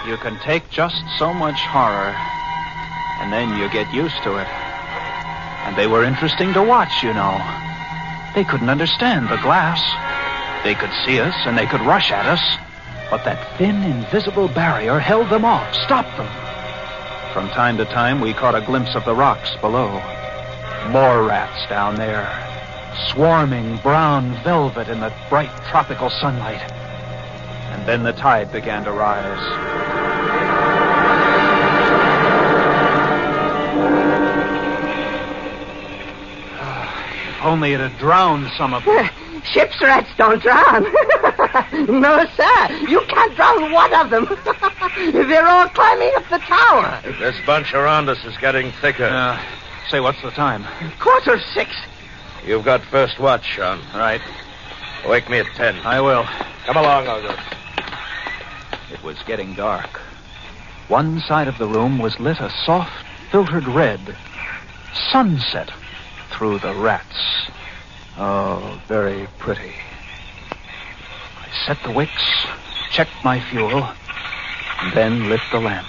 You 0.07 0.15
can 0.15 0.39
take 0.45 0.69
just 0.69 1.03
so 1.19 1.33
much 1.33 1.59
horror, 1.59 2.15
and 3.19 3.33
then 3.33 3.57
you 3.57 3.69
get 3.69 3.93
used 3.93 4.23
to 4.23 4.37
it. 4.37 4.60
And 5.65 5.75
they 5.75 5.87
were 5.87 6.03
interesting 6.03 6.53
to 6.53 6.63
watch, 6.63 7.03
you 7.03 7.13
know. 7.13 7.37
They 8.35 8.43
couldn't 8.43 8.69
understand 8.69 9.29
the 9.29 9.37
glass. 9.37 9.81
They 10.63 10.75
could 10.75 10.91
see 11.05 11.19
us 11.19 11.35
and 11.45 11.57
they 11.57 11.65
could 11.65 11.81
rush 11.81 12.11
at 12.11 12.25
us, 12.25 12.41
but 13.09 13.25
that 13.25 13.57
thin, 13.57 13.83
invisible 13.83 14.47
barrier 14.47 14.99
held 14.99 15.29
them 15.29 15.43
off, 15.43 15.73
stopped 15.73 16.15
them. 16.17 16.29
From 17.33 17.47
time 17.49 17.77
to 17.77 17.85
time, 17.85 18.21
we 18.21 18.33
caught 18.33 18.55
a 18.55 18.61
glimpse 18.61 18.95
of 18.95 19.05
the 19.05 19.15
rocks 19.15 19.55
below. 19.61 19.89
More 20.89 21.23
rats 21.23 21.67
down 21.69 21.95
there, 21.95 22.27
swarming 23.09 23.77
brown 23.77 24.41
velvet 24.43 24.87
in 24.87 24.99
the 24.99 25.13
bright 25.29 25.51
tropical 25.69 26.09
sunlight. 26.09 26.61
And 27.71 27.87
then 27.87 28.03
the 28.03 28.13
tide 28.13 28.51
began 28.51 28.83
to 28.83 28.91
rise. 28.91 29.80
Only 37.61 37.73
it 37.73 37.79
had 37.79 37.95
drowned 37.99 38.49
some 38.57 38.73
of 38.73 38.83
them. 38.85 39.07
Ship's 39.43 39.79
rats 39.81 40.09
don't 40.17 40.41
drown. 40.41 40.81
no, 42.01 42.25
sir. 42.35 42.87
You 42.89 43.01
can't 43.01 43.35
drown 43.35 43.71
one 43.71 43.93
of 43.93 44.09
them. 44.09 44.25
They're 45.29 45.45
all 45.45 45.69
climbing 45.69 46.11
up 46.15 46.27
the 46.31 46.39
tower. 46.39 46.99
This 47.19 47.35
bunch 47.45 47.75
around 47.75 48.09
us 48.09 48.17
is 48.25 48.35
getting 48.37 48.71
thicker. 48.71 49.05
Uh, 49.05 49.39
say, 49.89 49.99
what's 49.99 50.19
the 50.23 50.31
time? 50.31 50.65
Quarter 50.97 51.35
of 51.35 51.41
six. 51.53 51.69
You've 52.43 52.65
got 52.65 52.81
first 52.81 53.19
watch, 53.19 53.57
Jean. 53.57 53.77
Right. 53.93 54.21
Wake 55.07 55.29
me 55.29 55.37
at 55.37 55.45
ten. 55.55 55.75
I 55.85 56.01
will. 56.01 56.23
Come 56.65 56.77
along, 56.77 57.05
Auguste. 57.05 57.37
It 58.91 59.03
was 59.03 59.21
getting 59.27 59.53
dark. 59.53 59.99
One 60.87 61.19
side 61.19 61.47
of 61.47 61.59
the 61.59 61.67
room 61.67 61.99
was 61.99 62.19
lit 62.19 62.39
a 62.39 62.49
soft, 62.65 63.05
filtered 63.29 63.67
red. 63.67 64.17
Sunset 65.11 65.69
through 66.41 66.57
the 66.57 66.73
rats. 66.73 67.51
Oh, 68.17 68.81
very 68.87 69.27
pretty. 69.37 69.75
I 71.37 71.47
set 71.67 71.77
the 71.83 71.91
wicks, 71.91 72.47
checked 72.89 73.23
my 73.23 73.39
fuel, 73.39 73.87
and 74.81 74.91
then 74.93 75.29
lit 75.29 75.41
the 75.51 75.59
lamp. 75.59 75.87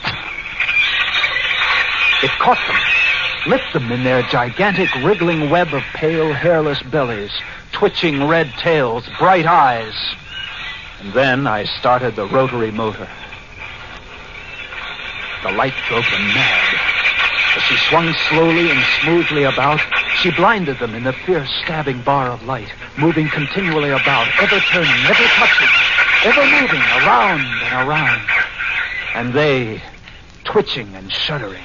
It 2.22 2.30
caught 2.32 2.58
them, 2.68 3.50
lit 3.50 3.62
them 3.72 3.90
in 3.90 4.04
their 4.04 4.20
gigantic 4.24 4.94
wriggling 4.96 5.48
web 5.48 5.72
of 5.72 5.82
pale, 5.94 6.34
hairless 6.34 6.82
bellies, 6.82 7.32
twitching 7.72 8.28
red 8.28 8.52
tails, 8.58 9.08
bright 9.18 9.46
eyes. 9.46 9.94
And 11.00 11.14
then 11.14 11.46
I 11.46 11.64
started 11.64 12.14
the 12.14 12.26
rotary 12.26 12.72
motor. 12.72 13.08
The 15.44 15.52
light 15.52 15.72
drove 15.88 16.04
them 16.10 16.26
mad. 16.34 16.78
As 17.56 17.62
she 17.62 17.76
swung 17.88 18.12
slowly 18.28 18.70
and 18.70 18.84
smoothly 19.00 19.44
about, 19.44 19.80
she 20.22 20.30
blinded 20.30 20.78
them 20.78 20.94
in 20.94 21.02
the 21.02 21.12
fierce 21.12 21.50
stabbing 21.64 22.00
bar 22.02 22.28
of 22.30 22.44
light, 22.44 22.72
moving 22.96 23.28
continually 23.28 23.90
about, 23.90 24.28
ever 24.40 24.60
turning, 24.60 25.04
ever 25.06 25.24
touching, 25.34 25.68
ever 26.22 26.44
moving 26.60 26.80
around 27.02 27.40
and 27.40 27.88
around. 27.88 28.22
And 29.16 29.34
they, 29.34 29.82
twitching 30.44 30.94
and 30.94 31.10
shuddering, 31.10 31.64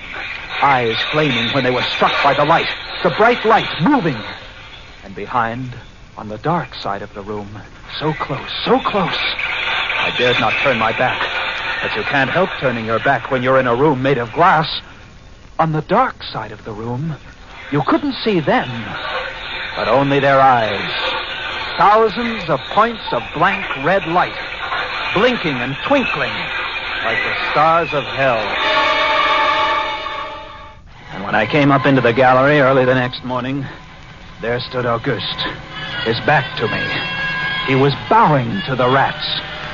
eyes 0.60 0.98
flaming 1.12 1.54
when 1.54 1.64
they 1.64 1.70
were 1.70 1.84
struck 1.84 2.12
by 2.24 2.34
the 2.34 2.46
light, 2.46 2.68
the 3.04 3.12
bright 3.12 3.46
light 3.46 3.70
moving. 3.80 4.18
And 5.04 5.14
behind, 5.14 5.76
on 6.18 6.28
the 6.28 6.40
dark 6.40 6.74
side 6.74 7.04
of 7.04 7.14
the 7.14 7.22
room, 7.22 7.60
so 8.00 8.12
close, 8.14 8.52
so 8.66 8.80
close. 8.80 9.20
I 9.20 10.16
dared 10.18 10.40
not 10.40 10.54
turn 10.64 10.80
my 10.80 10.98
back. 10.98 11.22
But 11.84 11.96
you 11.96 12.02
can't 12.02 12.32
help 12.32 12.50
turning 12.60 12.88
your 12.88 13.00
back 13.00 13.30
when 13.30 13.44
you're 13.44 13.60
in 13.60 13.68
a 13.68 13.76
room 13.76 14.02
made 14.02 14.18
of 14.18 14.34
glass. 14.34 14.82
On 15.60 15.74
the 15.74 15.84
dark 15.84 16.24
side 16.24 16.52
of 16.52 16.66
the 16.66 16.74
room, 16.74 17.16
you 17.72 17.82
couldn't 17.84 18.14
see 18.24 18.40
them, 18.40 18.70
but 19.76 19.88
only 19.88 20.20
their 20.20 20.40
eyes. 20.40 20.90
Thousands 21.78 22.50
of 22.50 22.60
points 22.72 23.04
of 23.12 23.22
blank 23.34 23.66
red 23.84 24.08
light, 24.08 24.38
blinking 25.14 25.56
and 25.56 25.76
twinkling 25.86 26.34
like 27.04 27.18
the 27.24 27.52
stars 27.52 27.94
of 27.94 28.04
hell. 28.04 28.40
And 31.14 31.24
when 31.24 31.36
I 31.36 31.46
came 31.46 31.72
up 31.72 31.86
into 31.86 32.02
the 32.02 32.14
gallery 32.14 32.60
early 32.60 32.86
the 32.86 32.96
next 32.96 33.24
morning, 33.24 33.66
there 34.42 34.60
stood 34.60 34.86
Auguste, 34.86 35.42
his 36.06 36.20
back 36.26 36.58
to 36.58 36.68
me. 36.68 36.84
He 37.68 37.76
was 37.76 37.94
bowing 38.10 38.62
to 38.68 38.76
the 38.76 38.90
rats, 38.90 39.28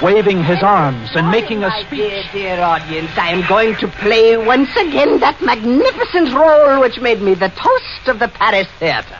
waving 0.03 0.43
his 0.43 0.62
arms 0.62 1.10
and 1.15 1.27
oh, 1.27 1.31
making 1.31 1.63
a 1.63 1.72
speech. 1.81 1.89
dear, 1.89 2.24
dear 2.33 2.62
audience, 2.62 3.10
I 3.15 3.29
am 3.29 3.48
going 3.48 3.75
to 3.77 3.88
play 3.88 4.36
once 4.36 4.69
again 4.75 5.22
that 5.22 5.41
magnificent 5.41 6.33
role 6.33 6.81
which 6.81 7.00
made 7.00 7.22
me 7.22 7.33
the 7.33 7.50
toast 7.50 8.07
of 8.07 8.19
the 8.19 8.27
Paris 8.27 8.67
theater. 8.79 9.17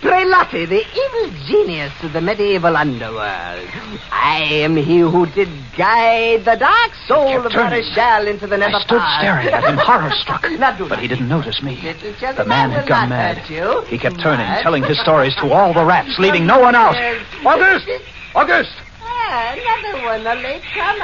Prelotti, 0.00 0.68
the 0.68 0.82
evil 0.82 1.46
genius 1.46 1.92
of 2.02 2.12
the 2.12 2.20
medieval 2.20 2.76
underworld. 2.76 3.68
I 4.10 4.42
am 4.50 4.76
he 4.76 4.98
who 4.98 5.26
did 5.26 5.48
guide 5.76 6.44
the 6.44 6.56
dark 6.56 6.92
soul 7.06 7.46
of. 7.46 7.52
Marechal 7.52 8.26
into 8.26 8.46
the 8.46 8.56
never 8.56 8.76
I 8.76 8.82
stood 8.82 9.02
staring 9.18 9.48
at 9.48 9.64
him, 9.64 9.76
horror 9.76 10.10
struck. 10.10 10.42
But 10.88 10.98
he 10.98 11.08
didn't 11.08 11.28
notice 11.28 11.62
me. 11.62 11.76
The 11.76 12.44
man 12.46 12.70
had 12.70 12.88
gone 12.88 13.10
mad. 13.10 13.38
He 13.86 13.98
kept 13.98 14.20
turning, 14.20 14.46
telling 14.62 14.82
his 14.82 14.98
stories 15.00 15.34
to 15.36 15.52
all 15.52 15.72
the 15.72 15.84
rats, 15.84 16.18
leaving 16.18 16.46
no 16.46 16.58
one 16.58 16.74
out. 16.74 16.96
Auguste! 17.46 18.02
Auguste! 18.34 18.85
Ah, 19.28 19.54
another 19.54 20.04
one, 20.04 20.26
a 20.26 20.34
late 20.40 20.62
comer. 20.72 21.02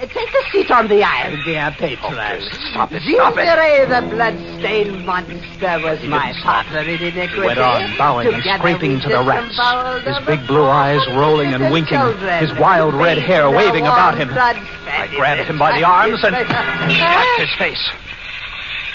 Uh, 0.00 0.06
Take 0.06 0.28
a 0.28 0.50
seat 0.52 0.70
on 0.70 0.86
the 0.88 1.02
aisle, 1.02 1.36
dear 1.44 1.74
patron. 1.76 2.40
Stop 2.70 2.92
it, 2.92 3.02
stop 3.02 3.36
it. 3.36 3.46
Gingeray, 3.46 3.88
the 3.88 4.14
blood-stained 4.14 5.04
monster, 5.06 5.80
was 5.82 6.02
my 6.04 6.32
partner 6.42 6.80
in 6.80 7.00
iniquity. 7.02 7.32
He 7.34 7.40
went 7.40 7.58
on, 7.58 7.96
bowing 7.98 8.32
and 8.34 8.42
scraping 8.42 9.00
to 9.00 9.08
the 9.08 9.22
rats, 9.22 10.06
his 10.06 10.26
big 10.26 10.46
blue 10.46 10.64
eyes 10.66 11.00
rolling 11.16 11.52
and 11.54 11.72
winking, 11.72 11.98
children. 11.98 12.46
his 12.46 12.56
wild 12.58 12.94
red 12.94 13.18
hair 13.18 13.50
waving 13.50 13.86
about 13.86 14.18
him. 14.18 14.30
I 14.30 15.08
grabbed 15.16 15.48
him 15.48 15.58
by 15.58 15.76
the 15.78 15.84
arms 15.84 16.22
and 16.22 16.34
slapped 16.34 17.40
his 17.40 17.54
face. 17.58 17.90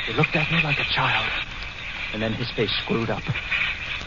He 0.05 0.13
looked 0.13 0.35
at 0.35 0.49
me 0.51 0.61
like 0.63 0.79
a 0.79 0.85
child, 0.85 1.29
and 2.13 2.21
then 2.21 2.31
his 2.33 2.49
face 2.51 2.71
screwed 2.83 3.09
up. 3.09 3.23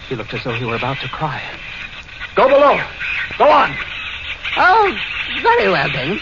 He 0.09 0.15
looked 0.17 0.33
as 0.35 0.45
though 0.45 0.55
he 0.55 0.65
were 0.65 0.77
about 0.77 0.99
to 0.99 1.09
cry. 1.09 1.43
Go 2.35 2.49
below. 2.49 2.81
Go 3.39 3.49
on. 3.51 3.75
Oh, 4.57 4.97
very 5.43 5.69
well 5.71 5.89
then. 5.93 6.21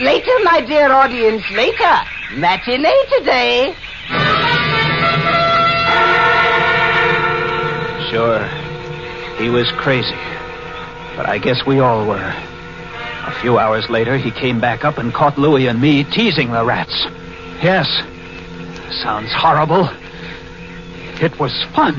Later, 0.00 0.32
my 0.42 0.60
dear 0.66 0.92
audience, 0.92 1.42
later. 1.52 1.94
Matinee 2.34 3.04
today. 3.18 3.74
Sure, 8.10 8.44
he 9.38 9.48
was 9.48 9.70
crazy. 9.78 10.16
But 11.16 11.26
I 11.28 11.38
guess 11.38 11.64
we 11.66 11.78
all 11.78 12.06
were. 12.06 12.34
A 13.24 13.38
few 13.40 13.58
hours 13.58 13.88
later, 13.88 14.16
he 14.18 14.30
came 14.30 14.60
back 14.60 14.84
up 14.84 14.98
and 14.98 15.14
caught 15.14 15.38
Louis 15.38 15.68
and 15.68 15.80
me 15.80 16.04
teasing 16.04 16.50
the 16.50 16.64
rats. 16.64 17.06
Yes, 17.62 17.86
sounds 19.02 19.32
horrible. 19.32 19.88
It 21.22 21.38
was 21.38 21.52
fun. 21.74 21.94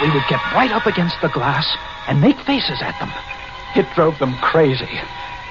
We 0.00 0.10
would 0.10 0.22
get 0.28 0.40
right 0.54 0.70
up 0.70 0.86
against 0.86 1.20
the 1.20 1.28
glass 1.28 1.66
and 2.06 2.20
make 2.20 2.38
faces 2.40 2.80
at 2.80 2.98
them. 3.00 3.10
It 3.74 3.86
drove 3.94 4.18
them 4.18 4.34
crazy. 4.38 4.88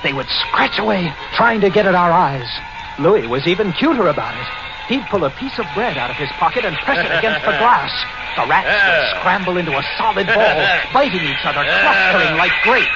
They 0.04 0.13
would 0.13 0.28
scratch 0.48 0.80
away, 0.80 1.13
trying 1.34 1.62
to 1.62 1.69
get 1.69 1.86
at 1.86 1.95
our 1.95 2.12
eyes. 2.12 2.48
Louis 3.00 3.28
was 3.28 3.45
even 3.45 3.74
cuter 3.74 4.08
about 4.08 4.36
it. 4.39 4.48
He'd 4.88 5.04
pull 5.12 5.26
a 5.26 5.30
piece 5.32 5.60
of 5.60 5.65
bread 5.76 5.98
out 5.98 6.10
of 6.10 6.15
his 6.15 6.30
pocket 6.39 6.63
and 6.63 6.78
press 6.78 7.04
it 7.04 7.12
against 7.12 7.43
the 7.43 7.52
glass. 7.60 7.91
The 8.39 8.48
rats 8.48 8.72
would 8.72 9.19
scramble 9.19 9.58
into 9.58 9.76
a 9.76 9.84
solid 9.98 10.28
ball, 10.28 10.58
biting 10.93 11.28
each 11.28 11.43
other, 11.43 11.67
clustering 11.67 12.38
like 12.38 12.56
grapes. 12.63 12.88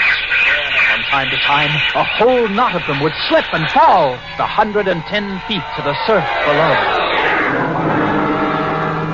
From 0.88 1.04
time 1.12 1.30
to 1.30 1.38
time, 1.44 1.72
a 1.96 2.04
whole 2.04 2.48
knot 2.48 2.76
of 2.76 2.88
them 2.88 3.02
would 3.04 3.14
slip 3.28 3.46
and 3.54 3.70
fall 3.72 4.16
the 4.38 4.48
110 4.48 4.88
feet 5.48 5.64
to 5.76 5.82
the 5.84 5.96
surf 6.08 6.24
below. 6.48 6.74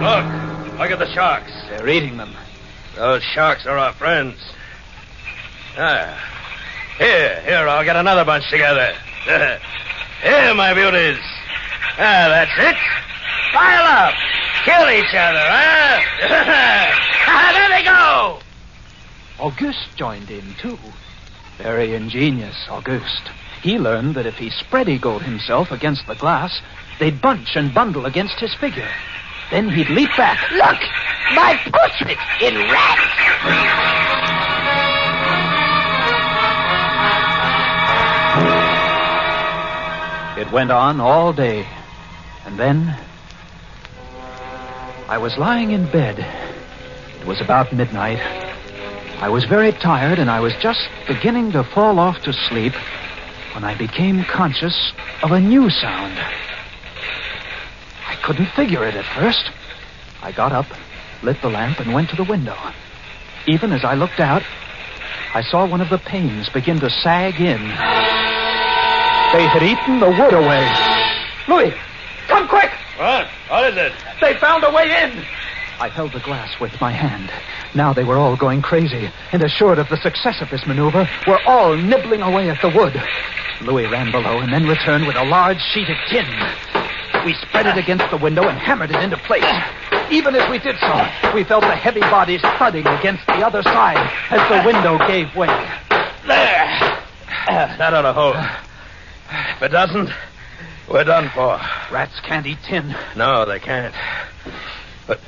Look, 0.05 0.77
look 0.77 0.91
at 0.93 0.99
the 0.99 1.09
sharks. 1.13 1.56
They're 1.77 1.89
eating 1.89 2.17
them. 2.17 2.33
Those 2.95 3.21
sharks 3.21 3.67
are 3.67 3.77
our 3.77 3.93
friends. 3.93 4.35
Ah. 5.77 6.17
Here, 6.97 7.39
here, 7.41 7.67
I'll 7.67 7.83
get 7.83 7.95
another 7.95 8.25
bunch 8.25 8.49
together. 8.49 8.95
here, 10.23 10.53
my 10.55 10.73
beauties. 10.73 11.19
Ah, 11.99 12.25
that's 12.29 12.51
it. 12.57 12.77
Pile 13.53 13.85
up. 13.85 14.15
Kill 14.65 14.89
each 14.89 15.13
other, 15.13 15.39
huh? 15.39 16.01
ah, 17.27 17.51
there 17.53 17.69
they 17.69 17.83
go. 17.83 18.39
Auguste 19.39 19.95
joined 19.95 20.31
in, 20.31 20.55
too. 20.59 20.79
Very 21.59 21.93
ingenious, 21.93 22.55
Auguste. 22.71 23.29
He 23.61 23.77
learned 23.77 24.15
that 24.15 24.25
if 24.25 24.39
he 24.39 24.49
spread 24.49 24.89
eagled 24.89 25.21
himself 25.21 25.71
against 25.71 26.07
the 26.07 26.15
glass, 26.15 26.59
they'd 26.99 27.21
bunch 27.21 27.55
and 27.55 27.71
bundle 27.71 28.07
against 28.07 28.39
his 28.39 28.55
figure. 28.55 28.89
Then 29.49 29.69
he'd 29.69 29.89
leap 29.89 30.10
back. 30.17 30.39
Look, 30.51 30.79
my 31.33 31.57
portrait 31.71 32.17
in 32.41 32.55
rats. 32.69 33.17
It 40.38 40.51
went 40.51 40.71
on 40.71 40.99
all 40.99 41.33
day. 41.33 41.65
And 42.45 42.60
then. 42.60 42.95
I 45.07 45.17
was 45.17 45.38
lying 45.38 45.71
in 45.71 45.89
bed. 45.91 46.19
It 47.21 47.25
was 47.25 47.39
about 47.39 47.71
midnight. 47.71 48.19
I 49.19 49.29
was 49.29 49.45
very 49.45 49.71
tired, 49.71 50.19
and 50.19 50.29
I 50.29 50.41
was 50.41 50.53
just 50.62 50.89
beginning 51.07 51.53
to 51.53 51.63
fall 51.63 51.97
off 51.99 52.21
to 52.23 52.33
sleep 52.33 52.73
when 53.55 53.63
I 53.63 53.75
became 53.77 54.23
conscious 54.25 54.91
of 55.23 55.31
a 55.31 55.39
new 55.39 55.69
sound. 55.69 56.46
Couldn't 58.27 58.51
figure 58.57 58.85
it 58.85 58.93
at 58.93 59.05
first. 59.15 59.51
I 60.21 60.33
got 60.33 60.51
up, 60.51 60.65
lit 61.23 61.41
the 61.41 61.47
lamp, 61.47 61.79
and 61.79 61.93
went 61.93 62.09
to 62.09 62.17
the 62.17 62.25
window. 62.25 62.57
Even 63.45 63.71
as 63.71 63.85
I 63.85 63.93
looked 63.93 64.19
out, 64.19 64.43
I 65.33 65.41
saw 65.41 65.65
one 65.65 65.79
of 65.79 65.89
the 65.89 65.97
panes 65.97 66.49
begin 66.49 66.77
to 66.81 66.89
sag 66.89 67.39
in. 67.39 67.61
They 69.31 69.47
had 69.47 69.63
eaten 69.63 70.01
the 70.01 70.09
wood 70.09 70.33
away. 70.33 70.69
Louis, 71.47 71.73
come 72.27 72.49
quick! 72.49 72.69
What? 72.97 73.29
What 73.47 73.71
is 73.71 73.77
it? 73.77 73.93
They 74.19 74.33
found 74.33 74.65
a 74.65 74.71
way 74.71 74.91
in! 75.03 75.23
I 75.79 75.87
held 75.87 76.11
the 76.11 76.19
glass 76.19 76.59
with 76.59 76.81
my 76.81 76.91
hand. 76.91 77.31
Now 77.75 77.93
they 77.93 78.03
were 78.03 78.17
all 78.17 78.35
going 78.35 78.61
crazy, 78.61 79.09
and 79.31 79.41
assured 79.41 79.79
of 79.79 79.87
the 79.87 80.01
success 80.01 80.41
of 80.41 80.49
this 80.49 80.67
maneuver, 80.67 81.07
were 81.27 81.39
all 81.47 81.77
nibbling 81.77 82.23
away 82.23 82.49
at 82.49 82.61
the 82.61 82.75
wood. 82.77 83.01
Louis 83.61 83.87
ran 83.87 84.11
below 84.11 84.39
and 84.39 84.51
then 84.51 84.67
returned 84.67 85.07
with 85.07 85.15
a 85.15 85.23
large 85.23 85.61
sheet 85.61 85.89
of 85.89 85.97
tin. 86.09 86.87
We 87.27 87.33
spread 87.33 87.65
it 87.65 87.77
against 87.77 88.09
the 88.09 88.15
window 88.15 88.47
and 88.47 88.57
hammered 88.57 88.89
it 88.89 89.03
into 89.03 89.17
place. 89.17 89.43
Even 90.09 90.33
as 90.33 90.49
we 90.49 90.59
did 90.59 90.77
so, 90.79 91.33
we 91.35 91.43
felt 91.43 91.59
the 91.59 91.75
heavy 91.75 91.99
bodies 91.99 92.39
thudding 92.39 92.87
against 92.87 93.25
the 93.25 93.45
other 93.45 93.61
side 93.63 93.97
as 94.31 94.39
the 94.47 94.63
window 94.65 94.97
gave 95.09 95.35
way. 95.35 95.47
There. 96.25 97.03
That 97.47 97.93
ought 97.93 98.03
to 98.03 98.13
hold. 98.13 98.37
If 99.57 99.61
it 99.61 99.67
doesn't, 99.73 100.09
we're 100.89 101.03
done 101.03 101.29
for. 101.35 101.59
Rats 101.91 102.17
can't 102.21 102.47
eat 102.47 102.59
tin. 102.65 102.95
No, 103.17 103.43
they 103.43 103.59
can't. 103.59 103.93
But 105.05 105.19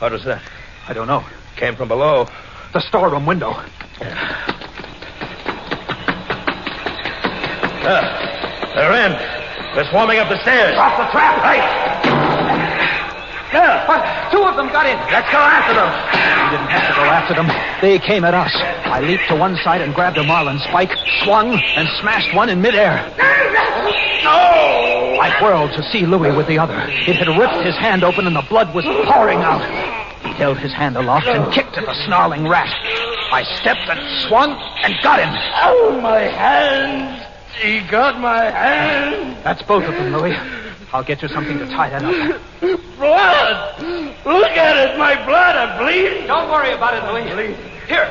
what 0.00 0.12
was 0.12 0.24
that? 0.24 0.42
I 0.88 0.92
don't 0.92 1.06
know. 1.06 1.24
Came 1.56 1.74
from 1.74 1.88
below. 1.88 2.28
The 2.74 2.80
storeroom 2.80 3.24
window. 3.24 3.54
Ah, 7.86 8.72
they're 8.74 9.06
in. 9.06 9.43
They're 9.74 9.90
swarming 9.90 10.18
up 10.18 10.28
the 10.28 10.40
stairs. 10.42 10.74
Drop 10.74 10.96
the 10.98 11.10
trap! 11.10 11.42
Right. 11.42 11.64
There! 13.50 13.86
What? 13.86 14.02
Two 14.30 14.42
of 14.42 14.54
them 14.54 14.68
got 14.68 14.86
in. 14.86 14.96
Let's 15.10 15.30
go 15.30 15.38
after 15.38 15.74
them. 15.74 15.90
We 15.90 16.56
didn't 16.56 16.70
have 16.70 16.86
to 16.90 16.94
go 16.94 17.04
after 17.06 17.34
them. 17.34 17.48
They 17.80 17.98
came 17.98 18.24
at 18.24 18.34
us. 18.34 18.52
I 18.86 19.00
leaped 19.00 19.26
to 19.28 19.36
one 19.36 19.56
side 19.64 19.80
and 19.80 19.92
grabbed 19.92 20.16
a 20.18 20.22
marlin 20.22 20.60
spike, 20.60 20.92
swung, 21.22 21.60
and 21.76 21.88
smashed 22.00 22.34
one 22.34 22.50
in 22.50 22.62
midair. 22.62 23.02
No! 24.22 25.18
I 25.20 25.36
whirled 25.42 25.72
to 25.72 25.82
see 25.90 26.06
Louis 26.06 26.36
with 26.36 26.46
the 26.46 26.58
other. 26.58 26.78
It 26.88 27.16
had 27.16 27.28
ripped 27.36 27.66
his 27.66 27.76
hand 27.76 28.04
open 28.04 28.28
and 28.28 28.36
the 28.36 28.42
blood 28.42 28.72
was 28.74 28.84
pouring 28.84 29.38
out. 29.38 29.62
He 30.22 30.32
held 30.34 30.58
his 30.58 30.72
hand 30.72 30.96
aloft 30.96 31.26
and 31.26 31.52
kicked 31.52 31.76
at 31.76 31.84
the 31.84 31.94
snarling 32.06 32.46
rat. 32.46 32.70
I 33.32 33.42
stepped 33.60 33.88
and 33.90 34.22
swung 34.22 34.52
and 34.84 34.94
got 35.02 35.18
him. 35.18 35.34
Oh, 35.62 36.00
my 36.00 36.20
hand! 36.20 37.33
He 37.60 37.80
got 37.88 38.20
my 38.20 38.50
hand! 38.50 39.38
That's 39.44 39.62
both 39.62 39.84
of 39.84 39.94
them, 39.94 40.12
Louis. 40.12 40.36
I'll 40.92 41.04
get 41.04 41.22
you 41.22 41.28
something 41.28 41.58
to 41.58 41.66
tie 41.66 41.90
that 41.90 42.04
up. 42.04 42.40
Blood! 42.96 43.80
Look 44.24 44.50
at 44.50 44.76
it, 44.90 44.98
my 44.98 45.14
blood. 45.26 45.56
I'm 45.56 45.82
bleeding. 45.82 46.26
Don't 46.26 46.50
worry 46.50 46.72
about 46.72 46.94
it, 46.94 47.04
Louis. 47.10 47.54
Here. 47.86 48.08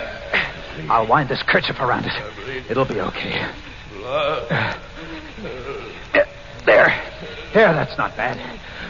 I'll 0.90 1.08
wind 1.08 1.30
this 1.30 1.42
kerchief 1.44 1.80
around 1.80 2.06
it. 2.06 2.70
It'll 2.70 2.86
be 2.86 3.00
okay. 3.00 3.50
Blood. 3.96 4.78
There. 6.66 7.02
There, 7.54 7.74
that's 7.74 7.98
not 7.98 8.16
bad. 8.18 8.40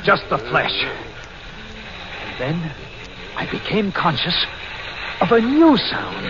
Just 0.04 0.24
the 0.30 0.38
flesh. 0.38 0.74
And 2.24 2.40
then 2.40 2.72
I 3.36 3.50
became 3.50 3.92
conscious 3.92 4.46
of 5.22 5.32
a 5.32 5.42
new 5.42 5.78
sound. 5.78 6.26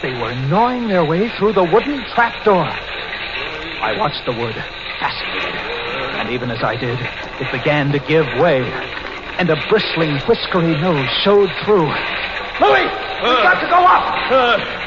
They 0.00 0.12
were 0.12 0.32
gnawing 0.46 0.86
their 0.86 1.04
way 1.04 1.28
through 1.38 1.54
the 1.54 1.64
wooden 1.64 2.04
trapdoor. 2.14 2.62
I 2.62 3.96
watched 3.98 4.24
the 4.26 4.32
wood, 4.32 4.54
fascinated. 4.54 5.60
And 6.20 6.30
even 6.30 6.52
as 6.52 6.62
I 6.62 6.76
did, 6.76 7.00
it 7.40 7.50
began 7.50 7.90
to 7.90 7.98
give 7.98 8.24
way. 8.38 8.62
And 9.38 9.50
a 9.50 9.56
bristling, 9.68 10.18
whiskery 10.20 10.80
nose 10.80 11.08
showed 11.24 11.50
through. 11.64 11.90
Louis! 12.60 12.84
We've 13.22 13.26
uh. 13.26 13.42
got 13.42 13.60
to 13.60 13.66
go 13.66 13.76
up! 13.84 14.30
Uh. 14.30 14.78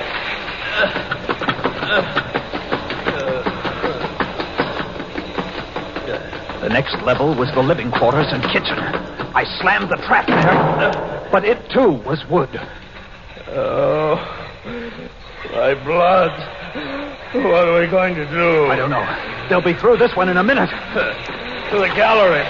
The 6.62 6.70
next 6.70 6.96
level 7.04 7.36
was 7.36 7.52
the 7.54 7.62
living 7.62 7.92
quarters 7.92 8.28
and 8.30 8.42
kitchen. 8.44 8.78
I 9.36 9.44
slammed 9.60 9.90
the 9.90 9.98
trap 10.08 10.28
there, 10.28 11.30
but 11.32 11.44
it 11.44 11.70
too 11.70 11.90
was 11.90 12.26
wood. 12.30 12.50
Oh, 13.48 14.41
my 14.66 15.74
blood. 15.84 16.32
What 17.34 17.68
are 17.68 17.80
we 17.80 17.88
going 17.88 18.16
to 18.16 18.26
do? 18.30 18.66
I 18.68 18.76
don't 18.76 18.90
know. 18.90 19.06
They'll 19.50 19.62
be 19.62 19.74
through 19.74 19.98
this 19.98 20.16
one 20.16 20.30
in 20.30 20.38
a 20.38 20.44
minute. 20.44 20.70
To 20.70 21.80
the 21.80 21.92
gallery. 21.96 22.44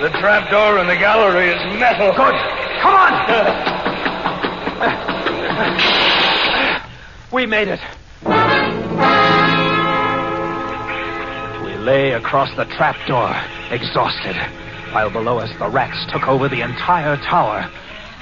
The 0.00 0.10
trap 0.18 0.50
door 0.50 0.78
in 0.80 0.86
the 0.86 0.96
gallery 0.96 1.50
is 1.50 1.78
metal. 1.78 2.12
Good. 2.12 2.34
Come 2.82 2.94
on. 2.94 3.12
We 7.32 7.46
made 7.46 7.68
it. 7.68 7.80
We 11.64 11.76
lay 11.76 12.12
across 12.12 12.54
the 12.56 12.64
trapdoor, 12.64 13.34
exhausted, 13.70 14.36
while 14.92 15.10
below 15.10 15.38
us 15.38 15.50
the 15.58 15.68
rats 15.68 16.04
took 16.12 16.26
over 16.26 16.48
the 16.48 16.62
entire 16.62 17.16
tower. 17.18 17.70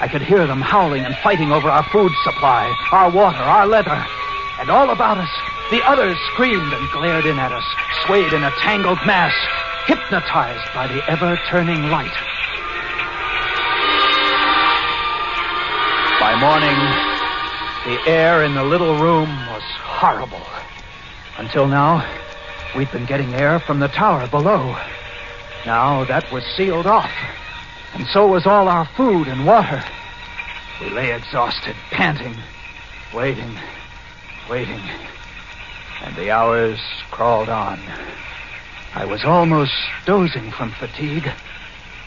I 0.02 0.08
could 0.08 0.22
hear 0.22 0.48
them 0.48 0.60
howling 0.60 1.04
and 1.04 1.14
fighting 1.18 1.52
over 1.52 1.70
our 1.70 1.84
food 1.84 2.10
supply, 2.24 2.76
our 2.90 3.08
water, 3.08 3.38
our 3.38 3.68
leather. 3.68 4.04
And 4.58 4.68
all 4.68 4.90
about 4.90 5.16
us, 5.16 5.30
the 5.70 5.80
others 5.84 6.18
screamed 6.32 6.72
and 6.72 6.90
glared 6.90 7.24
in 7.24 7.38
at 7.38 7.52
us, 7.52 7.62
swayed 8.04 8.32
in 8.32 8.42
a 8.42 8.50
tangled 8.62 8.98
mass, 9.06 9.32
hypnotized 9.86 10.74
by 10.74 10.88
the 10.88 11.08
ever 11.08 11.38
turning 11.48 11.84
light. 11.84 12.10
By 16.18 16.34
morning, 16.34 16.78
the 17.86 18.10
air 18.10 18.42
in 18.42 18.56
the 18.56 18.64
little 18.64 19.00
room 19.00 19.28
was 19.46 19.62
horrible. 19.78 20.42
Until 21.38 21.68
now, 21.68 22.04
we'd 22.76 22.90
been 22.90 23.06
getting 23.06 23.32
air 23.34 23.60
from 23.60 23.78
the 23.78 23.86
tower 23.86 24.26
below. 24.26 24.76
Now 25.64 26.02
that 26.06 26.30
was 26.32 26.42
sealed 26.56 26.88
off, 26.88 27.12
and 27.94 28.06
so 28.08 28.26
was 28.26 28.46
all 28.46 28.68
our 28.68 28.86
food 28.96 29.28
and 29.28 29.46
water. 29.46 29.82
We 30.80 30.90
lay 30.90 31.12
exhausted, 31.12 31.76
panting, 31.90 32.36
waiting, 33.14 33.56
waiting. 34.48 34.82
And 36.02 36.16
the 36.16 36.30
hours 36.30 36.80
crawled 37.10 37.48
on. 37.48 37.80
I 38.94 39.04
was 39.04 39.24
almost 39.24 39.72
dozing 40.04 40.50
from 40.50 40.72
fatigue 40.72 41.30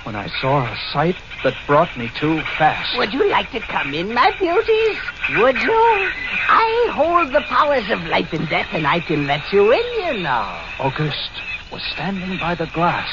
when 0.03 0.15
I 0.15 0.27
saw 0.39 0.65
a 0.65 0.77
sight 0.93 1.15
that 1.43 1.55
brought 1.65 1.95
me 1.97 2.11
to 2.19 2.41
fast. 2.57 2.97
Would 2.97 3.13
you 3.13 3.29
like 3.29 3.49
to 3.51 3.59
come 3.59 3.93
in, 3.93 4.13
my 4.13 4.31
beauties? 4.37 4.97
Would 5.37 5.57
you? 5.61 6.11
I 6.47 6.91
hold 6.93 7.33
the 7.33 7.41
powers 7.41 7.89
of 7.89 8.03
life 8.05 8.31
and 8.33 8.47
death, 8.49 8.67
and 8.71 8.85
I 8.85 8.99
can 8.99 9.25
let 9.25 9.51
you 9.51 9.71
in, 9.71 9.83
you 10.05 10.23
know. 10.23 10.59
Auguste 10.79 11.41
was 11.71 11.81
standing 11.93 12.37
by 12.37 12.53
the 12.53 12.67
glass, 12.67 13.09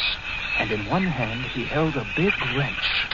and 0.63 0.71
in 0.71 0.87
one 0.87 1.03
hand 1.03 1.43
he 1.47 1.65
held 1.65 1.97
a 1.97 2.07
big 2.15 2.33
wrench. 2.57 3.09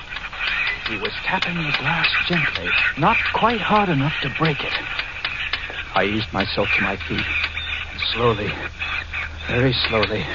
He 0.87 0.99
was 0.99 1.13
tapping 1.25 1.57
the 1.57 1.75
glass 1.79 2.07
gently, 2.27 2.69
not 2.99 3.17
quite 3.33 3.61
hard 3.61 3.89
enough 3.89 4.13
to 4.21 4.29
break 4.39 4.63
it. 4.63 4.73
I 5.95 6.05
eased 6.05 6.31
myself 6.31 6.69
to 6.77 6.83
my 6.83 6.97
feet, 7.09 7.25
and 7.91 8.01
slowly, 8.13 8.53
very 9.49 9.73
slowly, 9.89 10.27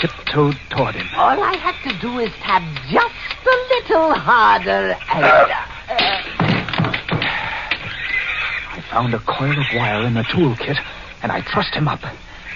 tiptoed 0.00 0.58
toward 0.70 0.96
him. 0.96 1.06
All 1.14 1.40
I 1.40 1.54
had 1.56 1.76
to 1.88 1.96
do 2.00 2.18
is 2.18 2.32
tap 2.40 2.62
just 2.90 3.46
a 3.46 3.56
little 3.74 4.12
harder 4.14 4.96
and. 5.14 5.24
Uh, 5.24 5.64
I 8.74 8.82
found 8.90 9.14
a 9.14 9.20
coil 9.20 9.52
of 9.56 9.66
wire 9.72 10.04
in 10.04 10.14
the 10.14 10.24
toolkit, 10.24 10.78
and 11.22 11.30
I 11.30 11.42
trussed 11.42 11.74
him 11.74 11.86
up, 11.86 12.00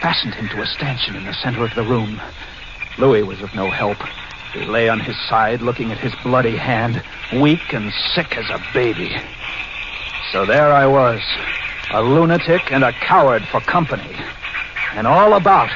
fastened 0.01 0.35
him 0.35 0.49
to 0.49 0.63
a 0.63 0.67
stanchion 0.67 1.15
in 1.15 1.25
the 1.25 1.35
center 1.35 1.65
of 1.65 1.73
the 1.77 1.85
room. 1.85 2.21
Louis 2.99 3.23
was 3.23 3.41
of 3.43 3.55
no 3.55 3.71
help. 3.71 3.99
He 4.53 4.67
lay 4.67 4.89
on 4.89 5.01
his 5.01 5.17
side, 5.29 5.63
looking 5.63 5.93
at 5.93 5.99
his 5.99 6.15
bloody 6.23 6.57
hand, 6.57 7.03
weak 7.41 7.73
and 7.73 7.93
sick 8.15 8.37
as 8.37 8.49
a 8.51 8.63
baby. 8.75 9.17
So 10.31 10.45
there 10.45 10.73
I 10.73 10.87
was, 10.87 11.21
a 11.93 12.03
lunatic 12.03 12.71
and 12.71 12.85
a 12.85 12.93
coward 12.93 13.43
for 13.51 13.61
company. 13.61 14.15
And 14.95 15.07
all 15.07 15.35
about, 15.35 15.71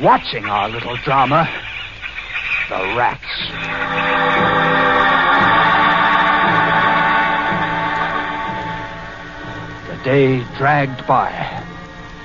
watching 0.00 0.46
our 0.46 0.68
little 0.68 0.96
drama, 0.96 1.48
the 2.68 2.94
rats. 2.96 3.22
The 9.88 10.04
day 10.04 10.44
dragged 10.58 11.06
by. 11.06 11.61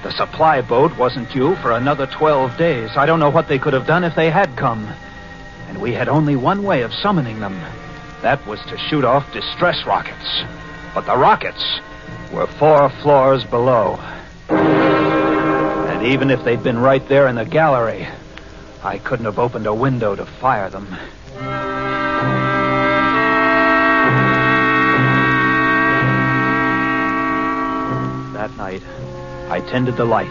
The 0.08 0.14
supply 0.14 0.62
boat 0.62 0.98
wasn't 0.98 1.30
due 1.34 1.58
for 1.58 1.74
another 1.74 2.08
12 2.08 2.58
days. 2.58 2.92
I 2.96 3.06
don't 3.06 3.20
know 3.20 3.30
what 3.30 3.50
they 3.50 3.60
could 3.60 3.74
have 3.74 3.86
done 3.86 4.06
if 4.06 4.16
they 4.16 4.30
had 4.30 4.56
come. 4.56 4.88
And 5.68 5.82
we 5.82 5.92
had 5.92 6.08
only 6.08 6.38
one 6.38 6.64
way 6.64 6.84
of 6.84 6.94
summoning 6.94 7.42
them. 7.42 7.60
That 8.22 8.40
was 8.48 8.62
to 8.70 8.78
shoot 8.78 9.04
off 9.04 9.34
distress 9.34 9.86
rockets. 9.86 10.46
But 10.94 11.06
the 11.08 11.18
rockets 11.18 11.82
were 12.32 12.48
four 12.48 12.90
floors 13.02 13.44
below. 13.44 14.00
And 14.48 16.06
even 16.06 16.32
if 16.32 16.42
they'd 16.46 16.64
been 16.64 16.80
right 16.80 17.06
there 17.10 17.28
in 17.28 17.36
the 17.36 17.44
gallery, 17.44 18.08
I 18.82 19.00
couldn't 19.00 19.26
have 19.26 19.40
opened 19.40 19.68
a 19.68 19.74
window 19.74 20.16
to 20.16 20.26
fire 20.26 20.70
them. 20.70 20.88
I 29.50 29.62
tended 29.62 29.96
the 29.96 30.04
light, 30.04 30.30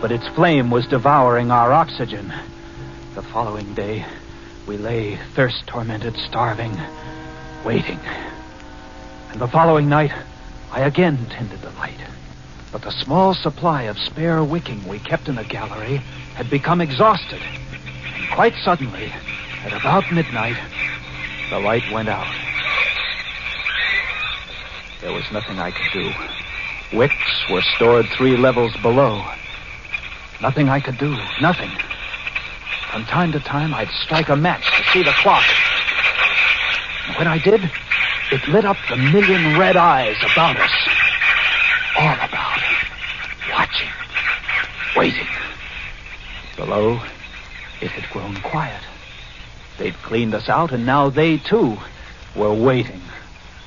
but 0.00 0.10
its 0.10 0.26
flame 0.26 0.68
was 0.68 0.88
devouring 0.88 1.52
our 1.52 1.72
oxygen. 1.72 2.34
The 3.14 3.22
following 3.22 3.72
day, 3.72 4.04
we 4.66 4.76
lay 4.76 5.14
thirst 5.34 5.64
tormented, 5.68 6.16
starving, 6.16 6.76
waiting. 7.64 8.00
And 9.30 9.40
the 9.40 9.46
following 9.46 9.88
night, 9.88 10.10
I 10.72 10.80
again 10.80 11.24
tended 11.26 11.60
the 11.60 11.70
light. 11.70 12.00
But 12.72 12.82
the 12.82 12.90
small 12.90 13.32
supply 13.32 13.82
of 13.82 13.96
spare 13.96 14.42
wicking 14.42 14.88
we 14.88 14.98
kept 14.98 15.28
in 15.28 15.36
the 15.36 15.44
gallery 15.44 15.98
had 16.34 16.50
become 16.50 16.80
exhausted. 16.80 17.40
And 17.40 18.28
quite 18.32 18.54
suddenly, 18.64 19.12
at 19.64 19.72
about 19.72 20.10
midnight, 20.10 20.56
the 21.50 21.60
light 21.60 21.84
went 21.92 22.08
out. 22.08 22.34
There 25.00 25.12
was 25.12 25.30
nothing 25.30 25.60
I 25.60 25.70
could 25.70 25.92
do. 25.92 26.41
Wicks 26.92 27.48
were 27.50 27.62
stored 27.76 28.06
three 28.16 28.36
levels 28.36 28.76
below. 28.82 29.24
Nothing 30.42 30.68
I 30.68 30.80
could 30.80 30.98
do. 30.98 31.16
Nothing. 31.40 31.70
From 32.90 33.04
time 33.04 33.32
to 33.32 33.40
time, 33.40 33.72
I'd 33.72 33.88
strike 33.88 34.28
a 34.28 34.36
match 34.36 34.64
to 34.76 34.84
see 34.92 35.02
the 35.02 35.12
clock. 35.12 35.44
And 37.08 37.16
when 37.16 37.26
I 37.26 37.38
did, 37.38 37.70
it 38.30 38.46
lit 38.48 38.66
up 38.66 38.76
the 38.90 38.96
million 38.96 39.58
red 39.58 39.76
eyes 39.76 40.16
about 40.32 40.58
us. 40.58 40.70
All 41.98 42.14
about. 42.14 42.60
Watching. 43.50 43.88
Waiting. 44.94 45.26
Below, 46.56 47.00
it 47.80 47.90
had 47.90 48.10
grown 48.10 48.36
quiet. 48.42 48.82
They'd 49.78 49.94
cleaned 50.02 50.34
us 50.34 50.48
out, 50.48 50.72
and 50.72 50.84
now 50.84 51.08
they, 51.08 51.38
too, 51.38 51.78
were 52.36 52.52
waiting. 52.52 53.00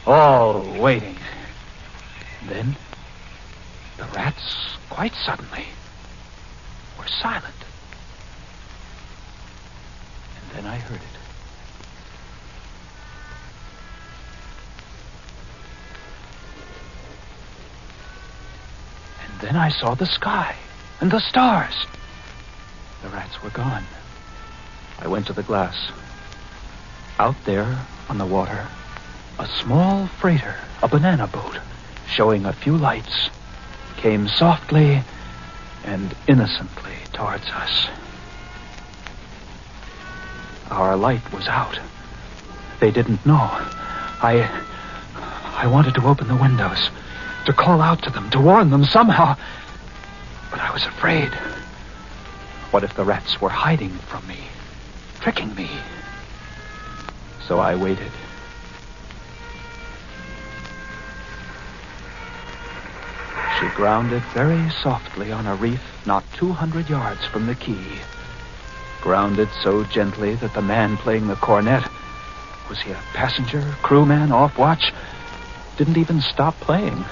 All 0.05 0.61
waiting. 0.79 1.17
Then, 2.47 2.75
the 3.97 4.05
rats, 4.05 4.77
quite 4.89 5.13
suddenly, 5.13 5.65
were 6.97 7.07
silent. 7.07 7.55
And 10.35 10.55
then 10.55 10.71
I 10.71 10.77
heard 10.77 10.97
it. 10.97 11.01
And 19.23 19.41
then 19.41 19.55
I 19.55 19.69
saw 19.69 19.95
the 19.95 20.05
sky 20.05 20.55
and 20.99 21.11
the 21.11 21.19
stars. 21.19 21.85
The 23.01 23.09
rats 23.09 23.41
were 23.43 23.49
gone. 23.49 23.85
I 24.99 25.07
went 25.07 25.27
to 25.27 25.33
the 25.33 25.43
glass. 25.43 25.91
Out 27.19 27.35
there 27.45 27.79
on 28.09 28.17
the 28.17 28.25
water, 28.25 28.67
a 29.39 29.47
small 29.47 30.07
freighter, 30.07 30.55
a 30.81 30.87
banana 30.87 31.27
boat, 31.27 31.59
showing 32.07 32.45
a 32.45 32.53
few 32.53 32.77
lights, 32.77 33.29
came 33.97 34.27
softly 34.27 35.03
and 35.83 36.15
innocently 36.27 36.95
towards 37.13 37.47
us. 37.49 37.87
Our 40.69 40.95
light 40.97 41.31
was 41.31 41.47
out. 41.47 41.79
They 42.79 42.91
didn't 42.91 43.25
know. 43.25 43.49
I. 44.21 44.49
I 45.55 45.67
wanted 45.67 45.95
to 45.95 46.05
open 46.05 46.27
the 46.27 46.35
windows, 46.35 46.89
to 47.45 47.53
call 47.53 47.81
out 47.81 48.03
to 48.03 48.09
them, 48.09 48.29
to 48.31 48.39
warn 48.41 48.71
them 48.71 48.83
somehow. 48.83 49.37
But 50.51 50.59
I 50.59 50.71
was 50.71 50.85
afraid. 50.85 51.33
What 52.71 52.83
if 52.83 52.93
the 52.95 53.05
rats 53.05 53.39
were 53.39 53.49
hiding 53.49 53.91
from 53.91 54.27
me, 54.27 54.47
tricking 55.21 55.55
me? 55.55 55.69
So 57.47 57.59
I 57.59 57.75
waited. 57.75 58.11
She 63.59 63.67
grounded 63.67 64.21
very 64.33 64.69
softly 64.83 65.31
on 65.31 65.47
a 65.47 65.55
reef 65.55 65.81
not 66.05 66.23
200 66.33 66.89
yards 66.89 67.25
from 67.25 67.47
the 67.47 67.55
key. 67.55 67.99
Grounded 69.01 69.49
so 69.63 69.83
gently 69.85 70.35
that 70.35 70.53
the 70.53 70.61
man 70.61 70.97
playing 70.97 71.27
the 71.27 71.35
cornet 71.35 71.83
was 72.69 72.81
he 72.81 72.91
a 72.91 72.99
passenger, 73.13 73.61
crewman, 73.81 74.31
off 74.31 74.57
watch? 74.57 74.91
Didn't 75.77 75.97
even 75.97 76.19
stop 76.21 76.59
playing. 76.59 77.05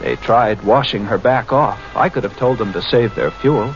They 0.00 0.16
tried 0.16 0.62
washing 0.62 1.04
her 1.04 1.18
back 1.18 1.52
off. 1.52 1.80
I 1.94 2.08
could 2.08 2.24
have 2.24 2.36
told 2.36 2.58
them 2.58 2.72
to 2.72 2.82
save 2.82 3.14
their 3.14 3.30
fuel. 3.30 3.74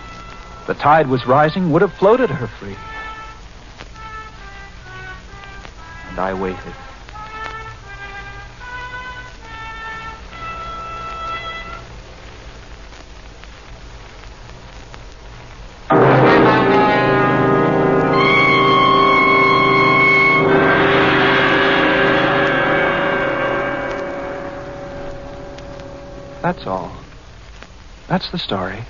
The 0.66 0.74
tide 0.74 1.08
was 1.08 1.26
rising, 1.26 1.72
would 1.72 1.82
have 1.82 1.94
floated 1.94 2.30
her 2.30 2.46
free. 2.46 2.76
And 6.10 6.18
I 6.18 6.34
waited. 6.34 6.74
That's 26.46 26.64
all. 26.64 26.92
That's 28.06 28.30
the 28.30 28.38
story. 28.38 28.84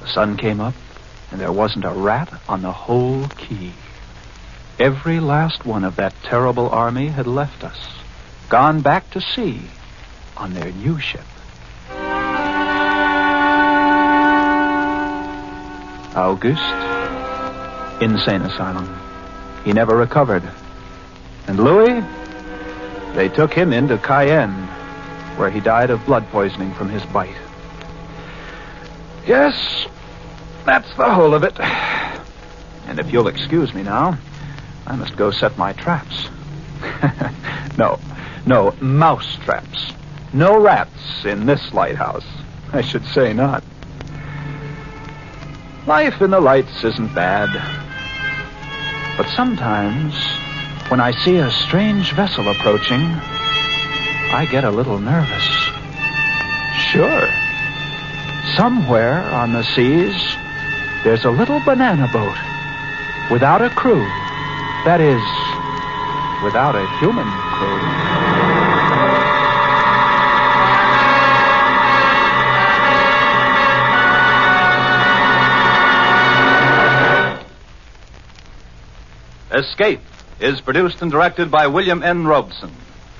The 0.00 0.08
sun 0.08 0.38
came 0.38 0.62
up, 0.62 0.72
and 1.30 1.38
there 1.38 1.52
wasn't 1.52 1.84
a 1.84 1.90
rat 1.90 2.32
on 2.48 2.62
the 2.62 2.72
whole 2.72 3.28
key. 3.36 3.74
Every 4.78 5.20
last 5.20 5.66
one 5.66 5.84
of 5.84 5.96
that 5.96 6.14
terrible 6.22 6.70
army 6.70 7.08
had 7.08 7.26
left 7.26 7.64
us, 7.64 7.76
gone 8.48 8.80
back 8.80 9.10
to 9.10 9.20
sea 9.20 9.60
on 10.38 10.54
their 10.54 10.72
new 10.72 10.98
ship. 10.98 11.26
Auguste, 16.16 16.62
insane 18.00 18.40
asylum. 18.40 18.88
He 19.66 19.74
never 19.74 19.94
recovered. 19.94 20.50
And 21.46 21.62
Louis? 21.62 22.02
They 23.14 23.28
took 23.28 23.52
him 23.52 23.74
into 23.74 23.98
Cayenne 23.98 24.63
where 25.36 25.50
he 25.50 25.60
died 25.60 25.90
of 25.90 26.04
blood 26.06 26.26
poisoning 26.28 26.72
from 26.74 26.88
his 26.88 27.04
bite. 27.06 27.36
Yes, 29.26 29.86
that's 30.64 30.94
the 30.96 31.12
whole 31.12 31.34
of 31.34 31.44
it. 31.44 31.58
And 32.86 32.98
if 32.98 33.12
you'll 33.12 33.28
excuse 33.28 33.72
me 33.74 33.82
now, 33.82 34.18
I 34.86 34.96
must 34.96 35.16
go 35.16 35.30
set 35.30 35.56
my 35.56 35.72
traps. 35.72 36.28
no, 37.78 37.98
no, 38.46 38.74
mouse 38.80 39.36
traps. 39.44 39.92
No 40.32 40.60
rats 40.60 41.24
in 41.24 41.46
this 41.46 41.72
lighthouse. 41.72 42.26
I 42.72 42.82
should 42.82 43.04
say 43.06 43.32
not. 43.32 43.64
Life 45.86 46.20
in 46.20 46.30
the 46.30 46.40
lights 46.40 46.82
isn't 46.82 47.14
bad. 47.14 47.50
But 49.16 49.28
sometimes, 49.30 50.14
when 50.90 51.00
I 51.00 51.12
see 51.24 51.36
a 51.36 51.50
strange 51.50 52.12
vessel 52.12 52.48
approaching, 52.48 53.00
I 54.32 54.46
get 54.50 54.64
a 54.64 54.70
little 54.70 54.98
nervous. 54.98 55.44
Sure. 56.90 57.28
Somewhere 58.56 59.20
on 59.32 59.52
the 59.52 59.62
seas, 59.62 60.14
there's 61.02 61.24
a 61.24 61.30
little 61.30 61.60
banana 61.60 62.08
boat 62.12 62.36
without 63.30 63.62
a 63.62 63.70
crew. 63.70 64.04
That 64.84 65.00
is, 65.00 65.22
without 66.44 66.74
a 66.74 66.86
human 66.98 67.26
crew. 67.56 68.04
Escape 79.54 80.00
is 80.40 80.60
produced 80.60 81.00
and 81.00 81.10
directed 81.10 81.50
by 81.50 81.68
William 81.68 82.02
N. 82.02 82.26
Robson. 82.26 82.72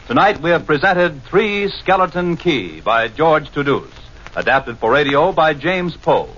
Tonight 0.06 0.42
we 0.42 0.50
have 0.50 0.66
presented 0.66 1.24
Three 1.24 1.70
Skeleton 1.70 2.36
Key 2.36 2.82
by 2.82 3.08
George 3.08 3.50
Toudouze, 3.50 3.88
adapted 4.36 4.76
for 4.76 4.92
radio 4.92 5.32
by 5.32 5.54
James 5.54 5.96
Poe. 5.96 6.28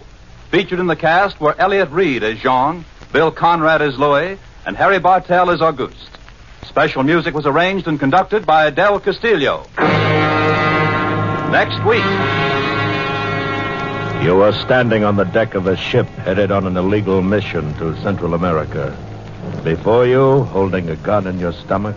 Featured 0.53 0.79
in 0.79 0.87
the 0.87 0.95
cast 0.95 1.41
were 1.41 1.57
Elliott 1.59 1.91
Reid 1.91 2.23
as 2.23 2.39
Jean, 2.39 2.85
Bill 3.13 3.33
Conrad 3.33 3.83
as 3.83 3.99
Louis, 3.99 4.39
and 4.65 4.77
Harry 4.77 5.01
Bartell 5.01 5.51
as 5.51 5.61
Auguste. 5.61 6.17
Special 6.69 7.03
music 7.03 7.35
was 7.35 7.45
arranged 7.45 7.89
and 7.89 7.99
conducted 7.99 8.47
by 8.47 8.71
Del 8.71 9.01
Castillo. 9.01 9.67
Next 11.51 11.85
week. 11.85 12.05
You 14.25 14.43
are 14.43 14.53
standing 14.65 15.03
on 15.03 15.17
the 15.17 15.25
deck 15.25 15.57
of 15.57 15.67
a 15.67 15.77
ship 15.77 16.07
headed 16.07 16.53
on 16.53 16.69
an 16.69 16.77
illegal 16.77 17.21
mission 17.21 17.75
to 17.79 18.01
Central 18.01 18.35
America. 18.35 18.97
Before 19.65 20.07
you, 20.07 20.45
holding 20.45 20.89
a 20.89 20.97
gun 20.97 21.27
in 21.27 21.41
your 21.41 21.53
stomach, 21.53 21.97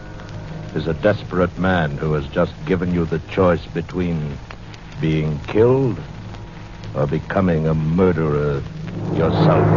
is 0.75 0.87
a 0.87 0.93
desperate 0.93 1.57
man 1.57 1.97
who 1.97 2.13
has 2.13 2.25
just 2.27 2.53
given 2.65 2.93
you 2.93 3.05
the 3.05 3.19
choice 3.31 3.65
between 3.67 4.37
being 5.01 5.39
killed 5.47 5.97
or 6.95 7.07
becoming 7.07 7.67
a 7.67 7.73
murderer 7.73 8.61
yourself. 9.13 9.67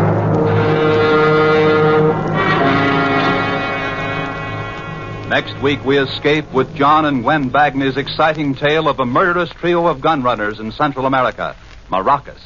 Next 5.29 5.59
week, 5.63 5.83
we 5.85 5.99
escape 5.99 6.53
with 6.53 6.75
John 6.75 7.07
and 7.07 7.23
Gwen 7.23 7.51
Bagni's 7.51 7.97
exciting 7.97 8.55
tale 8.55 8.87
of 8.87 9.01
a 9.01 9.07
murderous 9.07 9.49
trio 9.49 9.87
of 9.87 10.03
gun 10.03 10.23
runners 10.23 10.61
in 10.61 10.73
Central 10.73 11.07
America, 11.07 11.57
Maracas. 11.91 12.41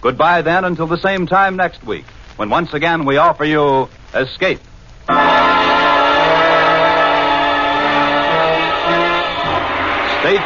Goodbye 0.00 0.42
then 0.42 0.64
until 0.64 0.86
the 0.86 0.98
same 0.98 1.26
time 1.26 1.56
next 1.56 1.84
week, 1.84 2.04
when 2.36 2.48
once 2.48 2.74
again 2.74 3.04
we 3.04 3.16
offer 3.16 3.44
you 3.44 3.88
Escape. 4.14 4.60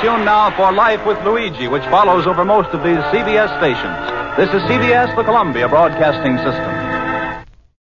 Tuned 0.03 0.25
now 0.25 0.55
for 0.57 0.73
Life 0.73 1.07
with 1.07 1.19
Luigi, 1.25 1.69
which 1.69 1.85
follows 1.85 2.27
over 2.27 2.45
most 2.45 2.69
of 2.71 2.83
these 2.83 2.99
CBS 3.15 3.49
stations. 3.59 3.97
This 4.37 4.49
is 4.53 4.63
CBS, 4.69 5.15
the 5.17 5.25
Columbia 5.25 5.69
Broadcasting 5.69 6.37
System. 6.39 6.76